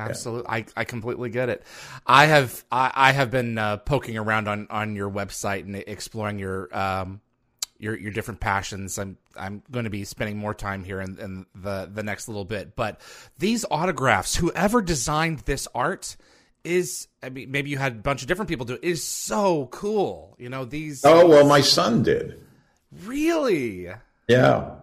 Absolutely, 0.00 0.46
yeah. 0.48 0.64
I, 0.76 0.80
I 0.80 0.84
completely 0.84 1.30
get 1.30 1.48
it. 1.48 1.62
I 2.06 2.26
have 2.26 2.64
I, 2.70 2.90
I 2.94 3.12
have 3.12 3.30
been 3.30 3.58
uh, 3.58 3.78
poking 3.78 4.16
around 4.16 4.48
on, 4.48 4.66
on 4.70 4.96
your 4.96 5.10
website 5.10 5.60
and 5.60 5.76
exploring 5.76 6.38
your 6.38 6.68
um 6.76 7.20
your 7.80 7.98
your 7.98 8.12
different 8.12 8.40
passions. 8.40 8.98
I'm 8.98 9.16
I'm 9.36 9.62
going 9.70 9.84
to 9.84 9.90
be 9.90 10.04
spending 10.04 10.36
more 10.36 10.54
time 10.54 10.84
here 10.84 11.00
in, 11.00 11.18
in 11.18 11.46
the 11.54 11.90
the 11.92 12.02
next 12.02 12.28
little 12.28 12.44
bit. 12.44 12.76
But 12.76 13.00
these 13.38 13.64
autographs, 13.70 14.36
whoever 14.36 14.82
designed 14.82 15.40
this 15.40 15.66
art, 15.74 16.16
is 16.62 17.08
I 17.22 17.30
mean 17.30 17.50
maybe 17.50 17.70
you 17.70 17.78
had 17.78 17.92
a 17.92 17.96
bunch 17.96 18.22
of 18.22 18.28
different 18.28 18.48
people 18.48 18.66
do 18.66 18.74
it. 18.74 18.84
Is 18.84 19.02
so 19.02 19.66
cool. 19.72 20.36
You 20.38 20.50
know 20.50 20.64
these. 20.64 21.04
Oh 21.04 21.26
well, 21.26 21.46
my 21.46 21.62
son 21.62 22.02
did. 22.02 22.44
Really? 23.04 23.88
Yeah. 24.28 24.76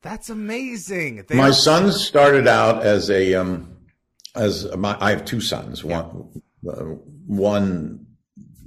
That's 0.00 0.30
amazing. 0.30 1.24
They 1.28 1.36
my 1.36 1.52
son 1.52 1.92
started 1.92 2.48
out 2.48 2.82
as 2.82 3.10
a 3.10 3.34
um 3.34 3.71
as 4.34 4.74
my, 4.76 4.96
I 5.00 5.10
have 5.10 5.24
two 5.24 5.40
sons. 5.40 5.84
One, 5.84 6.30
uh, 6.68 6.84
one 7.26 8.06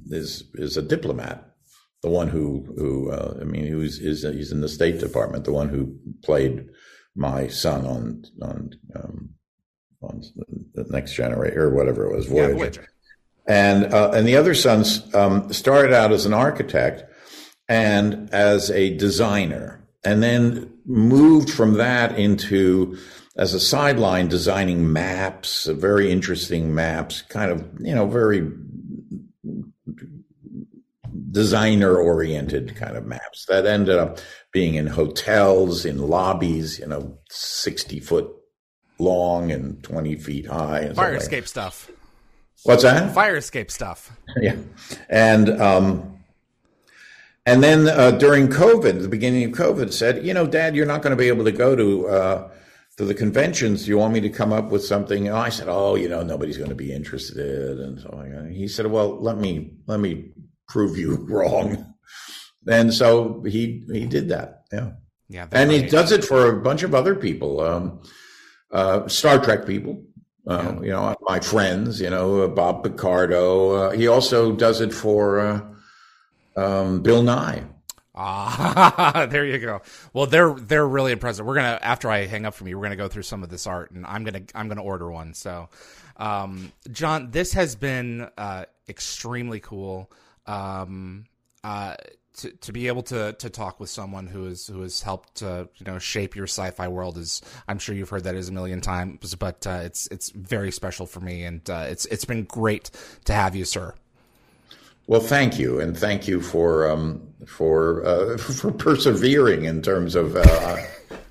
is 0.08 0.44
is 0.56 0.78
a 0.78 0.82
diplomat. 0.82 1.52
The 2.04 2.10
one 2.10 2.28
who 2.28 2.74
who 2.78 3.12
uh, 3.12 3.38
I 3.42 3.44
mean, 3.46 3.66
who's 3.66 4.00
is 4.00 4.24
he's 4.24 4.52
in 4.52 4.62
the 4.62 4.70
State 4.70 5.00
Department. 5.00 5.46
The 5.46 5.54
one 5.54 5.70
who 5.70 5.98
played 6.24 6.68
my 7.16 7.48
son 7.48 7.86
on 7.86 8.24
on 8.42 8.72
um, 8.96 9.30
on 10.02 10.24
the 10.74 10.86
next 10.90 11.16
generation 11.16 11.58
or 11.58 11.74
whatever 11.74 12.06
it 12.06 12.16
was, 12.16 12.28
Voyager. 12.28 12.50
Yeah, 12.50 12.58
Voyager. 12.58 12.88
And 13.48 13.94
uh, 13.94 14.12
and 14.12 14.28
the 14.28 14.38
other 14.38 14.54
sons 14.54 15.14
um, 15.16 15.52
started 15.52 15.94
out 15.94 16.12
as 16.12 16.26
an 16.26 16.34
architect 16.34 17.04
and 17.68 18.30
as 18.34 18.70
a 18.70 18.96
designer, 18.98 19.88
and 20.04 20.22
then 20.22 20.72
moved 20.86 21.50
from 21.50 21.76
that 21.76 22.18
into 22.20 22.98
as 23.38 23.54
a 23.54 23.60
sideline 23.60 24.28
designing 24.28 24.92
maps, 24.92 25.66
very 25.66 26.12
interesting 26.12 26.74
maps, 26.74 27.22
kind 27.24 27.52
of, 27.52 27.68
you 27.80 27.94
know, 27.94 28.08
very 28.08 28.50
designer 31.32 31.98
oriented 31.98 32.76
kind 32.78 32.96
of 32.96 33.06
maps 33.06 33.46
that 33.48 33.66
ended 33.66 33.98
up 33.98 34.20
being 34.54 34.76
in 34.76 34.88
hotels, 34.88 35.84
in 35.84 35.98
lobbies, 35.98 36.80
you 36.80 36.88
know, 36.88 37.18
60 37.30 38.00
foot 38.00 38.32
long 39.00 39.52
and 39.52 39.84
20 39.84 40.16
feet 40.16 40.48
high. 40.48 40.80
And 40.80 40.96
Fire 40.96 41.16
escape 41.16 41.44
like. 41.44 41.48
stuff. 41.48 41.92
What's 42.64 42.84
that? 42.84 43.14
Fire 43.14 43.36
escape 43.36 43.70
stuff. 43.70 44.18
Yeah. 44.42 44.58
And, 45.08 45.50
um, 45.62 46.20
and 47.46 47.64
then 47.64 47.88
uh, 47.88 48.12
during 48.12 48.50
COVID, 48.50 49.02
the 49.02 49.08
beginning 49.08 49.46
of 49.46 49.52
COVID, 49.52 49.94
said, 49.94 50.26
you 50.26 50.34
know, 50.34 50.46
Dad, 50.46 50.76
you're 50.76 50.86
not 50.86 51.02
going 51.02 51.12
to 51.12 51.18
be 51.18 51.30
able 51.30 51.46
to 51.46 51.54
go 51.54 51.74
to 51.74 52.08
uh, 52.10 52.52
to 52.98 53.06
the 53.06 53.14
conventions, 53.14 53.88
you 53.88 53.98
want 53.98 54.14
me 54.14 54.22
to 54.22 54.30
come 54.30 54.54
up 54.54 54.70
with 54.70 54.84
something? 54.84 55.28
And 55.28 55.36
I 55.36 55.50
said, 55.50 55.68
oh, 55.68 55.96
you 55.96 56.08
know, 56.08 56.24
nobody's 56.24 56.58
going 56.58 56.70
to 56.70 56.76
be 56.76 56.94
interested. 56.94 57.80
And 57.80 58.00
so 58.00 58.10
on. 58.10 58.52
he 58.52 58.68
said, 58.68 58.88
well, 58.88 59.20
let 59.20 59.38
me, 59.38 59.74
let 59.86 60.00
me 60.00 60.32
prove 60.68 60.98
you 60.98 61.16
wrong. 61.30 61.94
And 62.68 62.94
so 62.94 63.44
he, 63.44 63.84
he 63.92 64.06
did 64.06 64.30
that. 64.30 64.64
Yeah. 64.72 64.92
Yeah. 65.28 65.48
And 65.52 65.70
right. 65.70 65.84
he 65.84 65.90
does 65.90 66.12
it 66.12 66.24
for 66.24 66.48
a 66.48 66.62
bunch 66.62 66.84
of 66.84 66.94
other 66.94 67.16
people, 67.16 67.60
um, 67.62 68.02
uh, 68.72 69.08
Star 69.08 69.44
Trek 69.44 69.66
people. 69.66 70.04
Uh, 70.48 70.76
yeah. 70.76 70.82
You 70.82 70.92
know, 70.92 71.16
my 71.22 71.40
friends, 71.40 72.00
you 72.00 72.10
know, 72.10 72.44
uh, 72.44 72.48
Bob 72.48 72.84
Picardo. 72.84 73.72
Uh, 73.72 73.90
he 73.92 74.08
also 74.08 74.52
does 74.52 74.80
it 74.80 74.94
for 74.94 75.40
uh, 75.40 75.62
um, 76.56 77.02
Bill 77.02 77.24
Nye. 77.24 77.64
Ah, 78.16 79.26
there 79.30 79.46
you 79.46 79.60
go. 79.60 79.82
Well, 80.14 80.26
they're 80.26 80.54
they're 80.54 80.88
really 80.88 81.12
impressive. 81.12 81.46
We're 81.46 81.56
gonna 81.56 81.80
after 81.82 82.10
I 82.10 82.26
hang 82.26 82.46
up 82.46 82.54
from 82.54 82.68
you, 82.68 82.78
we're 82.78 82.84
gonna 82.86 82.96
go 82.96 83.10
through 83.10 83.24
some 83.24 83.44
of 83.44 83.50
this 83.50 83.68
art, 83.68 83.92
and 83.92 84.06
I'm 84.06 84.24
gonna 84.24 84.42
I'm 84.54 84.68
gonna 84.70 84.84
order 84.84 85.12
one. 85.12 85.34
So, 85.34 85.70
um, 86.18 86.72
John, 86.92 87.32
this 87.32 87.54
has 87.54 87.76
been 87.76 88.30
uh, 88.38 88.66
extremely 88.88 89.60
cool. 89.60 90.10
Um, 90.48 91.26
uh, 91.64 91.96
to, 92.38 92.52
to 92.52 92.74
be 92.74 92.88
able 92.88 93.04
to 93.04 93.34
to 93.34 93.50
talk 93.50 93.80
with 93.80 93.90
someone 93.90 94.28
who 94.28 94.46
is 94.48 94.68
who 94.68 94.82
has 94.82 95.02
helped 95.02 95.42
you 95.42 95.68
know 95.86 96.00
shape 96.00 96.36
your 96.36 96.48
sci-fi 96.48 96.88
world 96.88 97.18
is 97.18 97.42
I'm 97.68 97.80
sure 97.80 97.96
you've 97.96 98.10
heard 98.10 98.24
that 98.26 98.36
is 98.36 98.50
a 98.50 98.54
million 98.54 98.82
times, 98.82 99.36
but 99.36 99.66
uh, 99.68 99.82
it's 99.84 100.08
it's 100.08 100.30
very 100.32 100.72
special 100.72 101.06
for 101.06 101.20
me, 101.20 101.44
and 101.44 101.68
uh, 101.70 101.86
it's 101.88 102.06
it's 102.06 102.26
been 102.26 102.44
great 102.44 102.92
to 103.26 103.34
have 103.34 103.56
you, 103.56 103.66
sir. 103.66 103.94
Well, 105.08 105.22
thank 105.22 105.60
you, 105.60 105.80
and 105.80 105.98
thank 105.98 106.28
you 106.28 106.42
for 106.42 106.90
um, 106.90 107.22
for 107.46 108.06
uh, 108.06 108.38
for 108.38 108.72
persevering 108.72 109.66
in 109.66 109.82
terms 109.82 110.16
of. 110.16 110.36
Uh, 110.36 110.78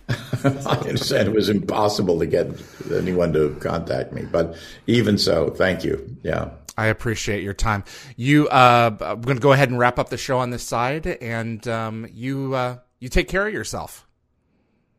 I 0.45 0.77
understand 0.77 1.29
it 1.29 1.35
was 1.35 1.49
impossible 1.49 2.19
to 2.19 2.27
get 2.27 2.47
anyone 2.93 3.33
to 3.33 3.57
contact 3.61 4.13
me, 4.13 4.23
but 4.31 4.55
even 4.87 5.17
so, 5.17 5.49
thank 5.49 5.83
you. 5.83 6.19
Yeah, 6.23 6.51
I 6.77 6.87
appreciate 6.87 7.43
your 7.43 7.55
time. 7.55 7.85
You, 8.17 8.49
uh, 8.49 8.91
I'm 9.01 9.23
going 9.23 9.39
to 9.39 9.43
go 9.43 9.53
ahead 9.53 9.71
and 9.71 9.79
wrap 9.79 9.99
up 9.99 10.11
the 10.11 10.19
show 10.19 10.39
on 10.39 10.51
this 10.51 10.63
side, 10.63 11.07
and 11.07 11.67
um, 11.69 12.07
you 12.13 12.55
uh, 12.55 12.79
you 13.01 13.09
take 13.09 13.29
care 13.29 13.47
of 13.47 13.55
yourself. 13.55 14.07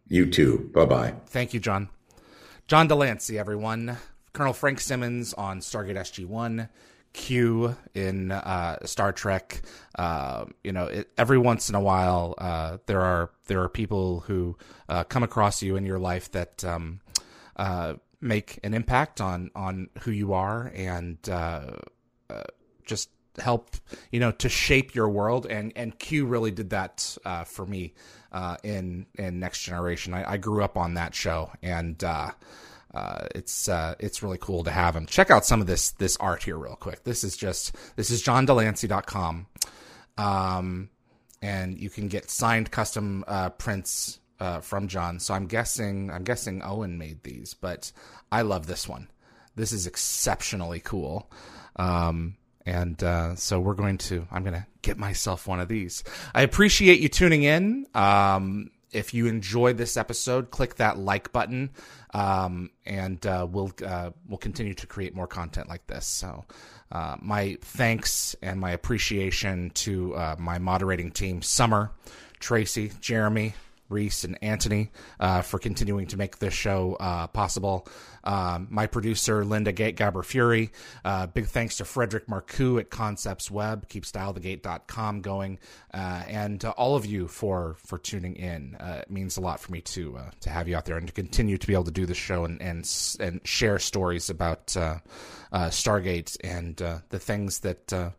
You 0.07 0.29
too. 0.29 0.71
Bye 0.73 0.85
bye. 0.85 1.13
Thank 1.27 1.53
you, 1.53 1.59
John. 1.59 1.89
John 2.67 2.87
de 2.87 2.95
Lancie, 2.95 3.37
everyone. 3.37 3.97
Colonel 4.33 4.53
Frank 4.53 4.79
Simmons 4.79 5.33
on 5.33 5.59
Stargate 5.59 5.95
SG 5.95 6.25
One. 6.25 6.69
Q 7.15 7.77
in 7.93 8.31
uh, 8.31 8.77
Star 8.85 9.13
Trek. 9.13 9.61
Uh, 9.97 10.45
you 10.65 10.73
know, 10.73 10.83
it, 10.83 11.09
every 11.17 11.37
once 11.37 11.69
in 11.69 11.75
a 11.75 11.79
while, 11.79 12.35
uh, 12.37 12.77
there 12.87 13.01
are 13.01 13.31
there 13.45 13.63
are 13.63 13.69
people 13.69 14.19
who 14.19 14.57
uh, 14.89 15.05
come 15.05 15.23
across 15.23 15.63
you 15.63 15.77
in 15.77 15.85
your 15.85 15.97
life 15.97 16.29
that 16.33 16.63
um, 16.65 16.99
uh, 17.55 17.93
make 18.19 18.59
an 18.65 18.73
impact 18.73 19.21
on 19.21 19.49
on 19.55 19.89
who 20.01 20.11
you 20.11 20.33
are 20.33 20.69
and 20.75 21.17
uh, 21.29 21.71
just 22.85 23.09
help 23.39 23.77
you 24.11 24.19
know 24.19 24.31
to 24.31 24.49
shape 24.49 24.93
your 24.93 25.07
world. 25.07 25.47
And 25.49 25.71
and 25.77 25.97
Q 25.97 26.25
really 26.25 26.51
did 26.51 26.71
that 26.71 27.17
for 27.47 27.65
me 27.65 27.93
in 28.61 29.05
in 29.15 29.39
Next 29.39 29.63
Generation. 29.63 30.13
I, 30.13 30.33
I, 30.33 30.37
grew 30.37 30.65
up 30.65 30.77
on 30.77 30.95
that 30.95 31.15
show 31.15 31.49
and 31.63 32.03
uh, 32.95 33.27
it's 33.35 33.67
uh, 33.67 33.95
it's 33.99 34.23
really 34.23 34.37
cool 34.39 34.63
to 34.63 34.71
have 34.71 34.95
him. 34.95 35.05
Check 35.05 35.29
out 35.29 35.45
some 35.45 35.61
of 35.61 35.67
this 35.67 35.91
this 35.91 36.15
art 36.17 36.43
here 36.43 36.57
real 36.57 36.75
quick. 36.77 37.03
This 37.03 37.23
is 37.23 37.35
just 37.35 37.75
this 37.95 38.09
is 38.09 38.23
johndelancie.com. 38.23 39.47
Um, 40.17 40.89
and 41.41 41.77
you 41.77 41.89
can 41.89 42.07
get 42.07 42.29
signed 42.29 42.71
custom 42.71 43.23
uh, 43.27 43.49
prints 43.49 44.19
uh, 44.39 44.61
from 44.61 44.87
John. 44.87 45.19
So 45.19 45.33
I'm 45.33 45.47
guessing 45.47 46.09
I'm 46.09 46.23
guessing 46.23 46.61
Owen 46.63 46.97
made 46.97 47.23
these, 47.23 47.53
but 47.53 47.91
I 48.31 48.41
love 48.41 48.65
this 48.67 48.87
one. 48.87 49.09
This 49.55 49.71
is 49.71 49.85
exceptionally 49.87 50.79
cool. 50.79 51.29
Um, 51.75 52.37
And 52.65 53.01
uh, 53.03 53.35
so 53.35 53.59
we're 53.59 53.75
going 53.75 53.99
to, 54.09 54.27
I'm 54.31 54.43
going 54.43 54.55
to 54.55 54.65
get 54.81 54.97
myself 54.97 55.47
one 55.47 55.59
of 55.59 55.67
these. 55.67 56.03
I 56.33 56.41
appreciate 56.41 56.99
you 56.99 57.09
tuning 57.09 57.43
in. 57.43 57.85
Um, 57.93 58.71
if 58.95 59.13
you 59.13 59.27
enjoyed 59.27 59.77
this 59.77 59.97
episode, 59.97 60.51
click 60.51 60.75
that 60.75 60.97
like 60.97 61.31
button, 61.33 61.69
um, 62.13 62.69
and 62.85 63.23
uh, 63.25 63.45
we'll 63.49 63.71
uh, 63.85 64.11
we'll 64.27 64.37
continue 64.37 64.73
to 64.73 64.87
create 64.87 65.13
more 65.13 65.27
content 65.27 65.67
like 65.67 65.85
this. 65.87 66.07
So, 66.07 66.45
uh, 66.91 67.17
my 67.21 67.57
thanks 67.61 68.35
and 68.41 68.59
my 68.59 68.71
appreciation 68.71 69.71
to 69.71 70.15
uh, 70.15 70.35
my 70.39 70.59
moderating 70.59 71.11
team, 71.11 71.41
Summer, 71.41 71.91
Tracy, 72.39 72.91
Jeremy, 73.01 73.53
Reese, 73.89 74.23
and 74.23 74.37
Anthony 74.41 74.91
uh, 75.19 75.41
for 75.41 75.59
continuing 75.59 76.07
to 76.07 76.17
make 76.17 76.39
this 76.39 76.53
show 76.53 76.95
uh, 76.99 77.27
possible. 77.27 77.87
Um, 78.23 78.67
my 78.71 78.87
producer, 78.87 79.45
Linda 79.45 79.71
Gate 79.71 79.95
Gabber 79.95 80.25
Fury. 80.25 80.71
Uh, 81.03 81.27
big 81.27 81.45
thanks 81.45 81.77
to 81.77 81.85
Frederick 81.85 82.27
Marcoux 82.27 82.79
at 82.79 82.89
Concepts 82.89 83.51
Web. 83.51 83.87
Keep 83.87 84.05
dialthegate.com 84.05 85.21
going. 85.21 85.59
Uh, 85.93 86.23
and 86.27 86.65
all 86.65 86.95
of 86.95 87.05
you 87.05 87.27
for 87.27 87.75
for 87.85 87.97
tuning 87.97 88.35
in. 88.35 88.75
Uh, 88.79 89.01
it 89.01 89.11
means 89.11 89.37
a 89.37 89.41
lot 89.41 89.59
for 89.59 89.71
me 89.71 89.81
to 89.81 90.17
uh, 90.17 90.31
to 90.41 90.49
have 90.49 90.67
you 90.67 90.75
out 90.75 90.85
there 90.85 90.97
and 90.97 91.07
to 91.07 91.13
continue 91.13 91.57
to 91.57 91.67
be 91.67 91.73
able 91.73 91.83
to 91.83 91.91
do 91.91 92.05
the 92.05 92.15
show 92.15 92.45
and 92.45 92.61
and, 92.61 92.89
and 93.19 93.41
share 93.43 93.77
stories 93.77 94.29
about 94.29 94.67
Stargate 94.67 96.37
and 96.43 96.77
the 96.77 97.19
things 97.19 97.59
that 97.59 98.13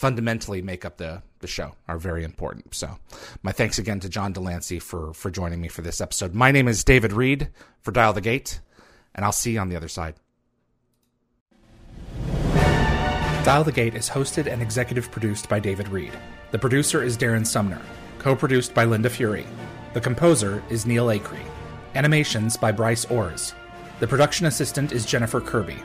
fundamentally 0.00 0.62
make 0.62 0.86
up 0.86 0.96
the, 0.96 1.22
the 1.40 1.46
show 1.46 1.74
are 1.86 1.98
very 1.98 2.24
important. 2.24 2.74
So, 2.74 2.96
my 3.42 3.52
thanks 3.52 3.78
again 3.78 4.00
to 4.00 4.08
John 4.08 4.32
de 4.32 4.40
Lancie 4.40 4.78
for, 4.78 5.12
for 5.12 5.30
joining 5.30 5.60
me 5.60 5.68
for 5.68 5.82
this 5.82 6.00
episode. 6.00 6.34
My 6.34 6.50
name 6.50 6.68
is 6.68 6.82
David 6.82 7.12
Read 7.12 7.50
for 7.82 7.92
Dial 7.92 8.14
the 8.14 8.22
Gate, 8.22 8.60
and 9.14 9.26
I'll 9.26 9.30
see 9.30 9.52
you 9.52 9.60
on 9.60 9.68
the 9.68 9.76
other 9.76 9.88
side. 9.88 10.14
Dial 13.44 13.62
the 13.62 13.72
Gate 13.72 13.94
is 13.94 14.08
hosted 14.08 14.50
and 14.50 14.62
executive 14.62 15.10
produced 15.10 15.50
by 15.50 15.60
David 15.60 15.88
Read. 15.88 16.12
The 16.50 16.58
producer 16.58 17.02
is 17.02 17.18
Darren 17.18 17.46
Sumner, 17.46 17.82
co 18.18 18.34
produced 18.34 18.72
by 18.72 18.86
Linda 18.86 19.10
Fury. 19.10 19.46
The 19.92 20.00
composer 20.00 20.62
is 20.70 20.86
Neil 20.86 21.08
Acree. 21.08 21.44
Animations 21.94 22.56
by 22.56 22.72
Bryce 22.72 23.04
Orrs. 23.04 23.52
The 23.98 24.08
production 24.08 24.46
assistant 24.46 24.92
is 24.92 25.04
Jennifer 25.04 25.42
Kirby. 25.42 25.76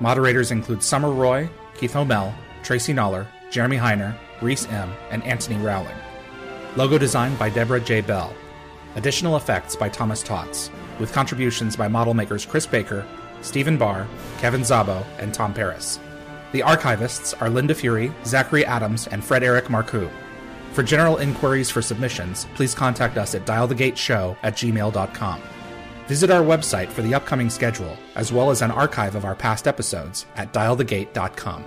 Moderators 0.00 0.50
include 0.50 0.82
Summer 0.82 1.10
Roy, 1.10 1.48
Keith 1.74 1.96
O'Mell, 1.96 2.34
Tracy 2.62 2.92
Noller, 2.92 3.26
Jeremy 3.54 3.76
Heiner, 3.76 4.16
Reese 4.42 4.66
M., 4.66 4.92
and 5.12 5.22
Anthony 5.22 5.64
Rowling. 5.64 5.94
Logo 6.74 6.98
designed 6.98 7.38
by 7.38 7.50
Deborah 7.50 7.78
J. 7.78 8.00
Bell. 8.00 8.34
Additional 8.96 9.36
effects 9.36 9.76
by 9.76 9.88
Thomas 9.88 10.24
Tots, 10.24 10.72
with 10.98 11.12
contributions 11.12 11.76
by 11.76 11.86
model 11.86 12.14
makers 12.14 12.44
Chris 12.44 12.66
Baker, 12.66 13.06
Stephen 13.42 13.78
Barr, 13.78 14.08
Kevin 14.38 14.62
Zabo, 14.62 15.06
and 15.20 15.32
Tom 15.32 15.54
Paris. 15.54 16.00
The 16.50 16.62
archivists 16.62 17.40
are 17.40 17.48
Linda 17.48 17.76
Fury, 17.76 18.12
Zachary 18.24 18.66
Adams, 18.66 19.06
and 19.06 19.24
Fred 19.24 19.44
Eric 19.44 19.66
Marcoux. 19.66 20.10
For 20.72 20.82
general 20.82 21.18
inquiries 21.18 21.70
for 21.70 21.80
submissions, 21.80 22.48
please 22.56 22.74
contact 22.74 23.16
us 23.16 23.36
at 23.36 23.46
dialthegateshow 23.46 24.36
at 24.42 24.56
gmail.com. 24.56 25.40
Visit 26.08 26.30
our 26.32 26.42
website 26.42 26.88
for 26.88 27.02
the 27.02 27.14
upcoming 27.14 27.50
schedule, 27.50 27.96
as 28.16 28.32
well 28.32 28.50
as 28.50 28.62
an 28.62 28.72
archive 28.72 29.14
of 29.14 29.24
our 29.24 29.36
past 29.36 29.68
episodes 29.68 30.26
at 30.34 30.52
dialthegate.com. 30.52 31.64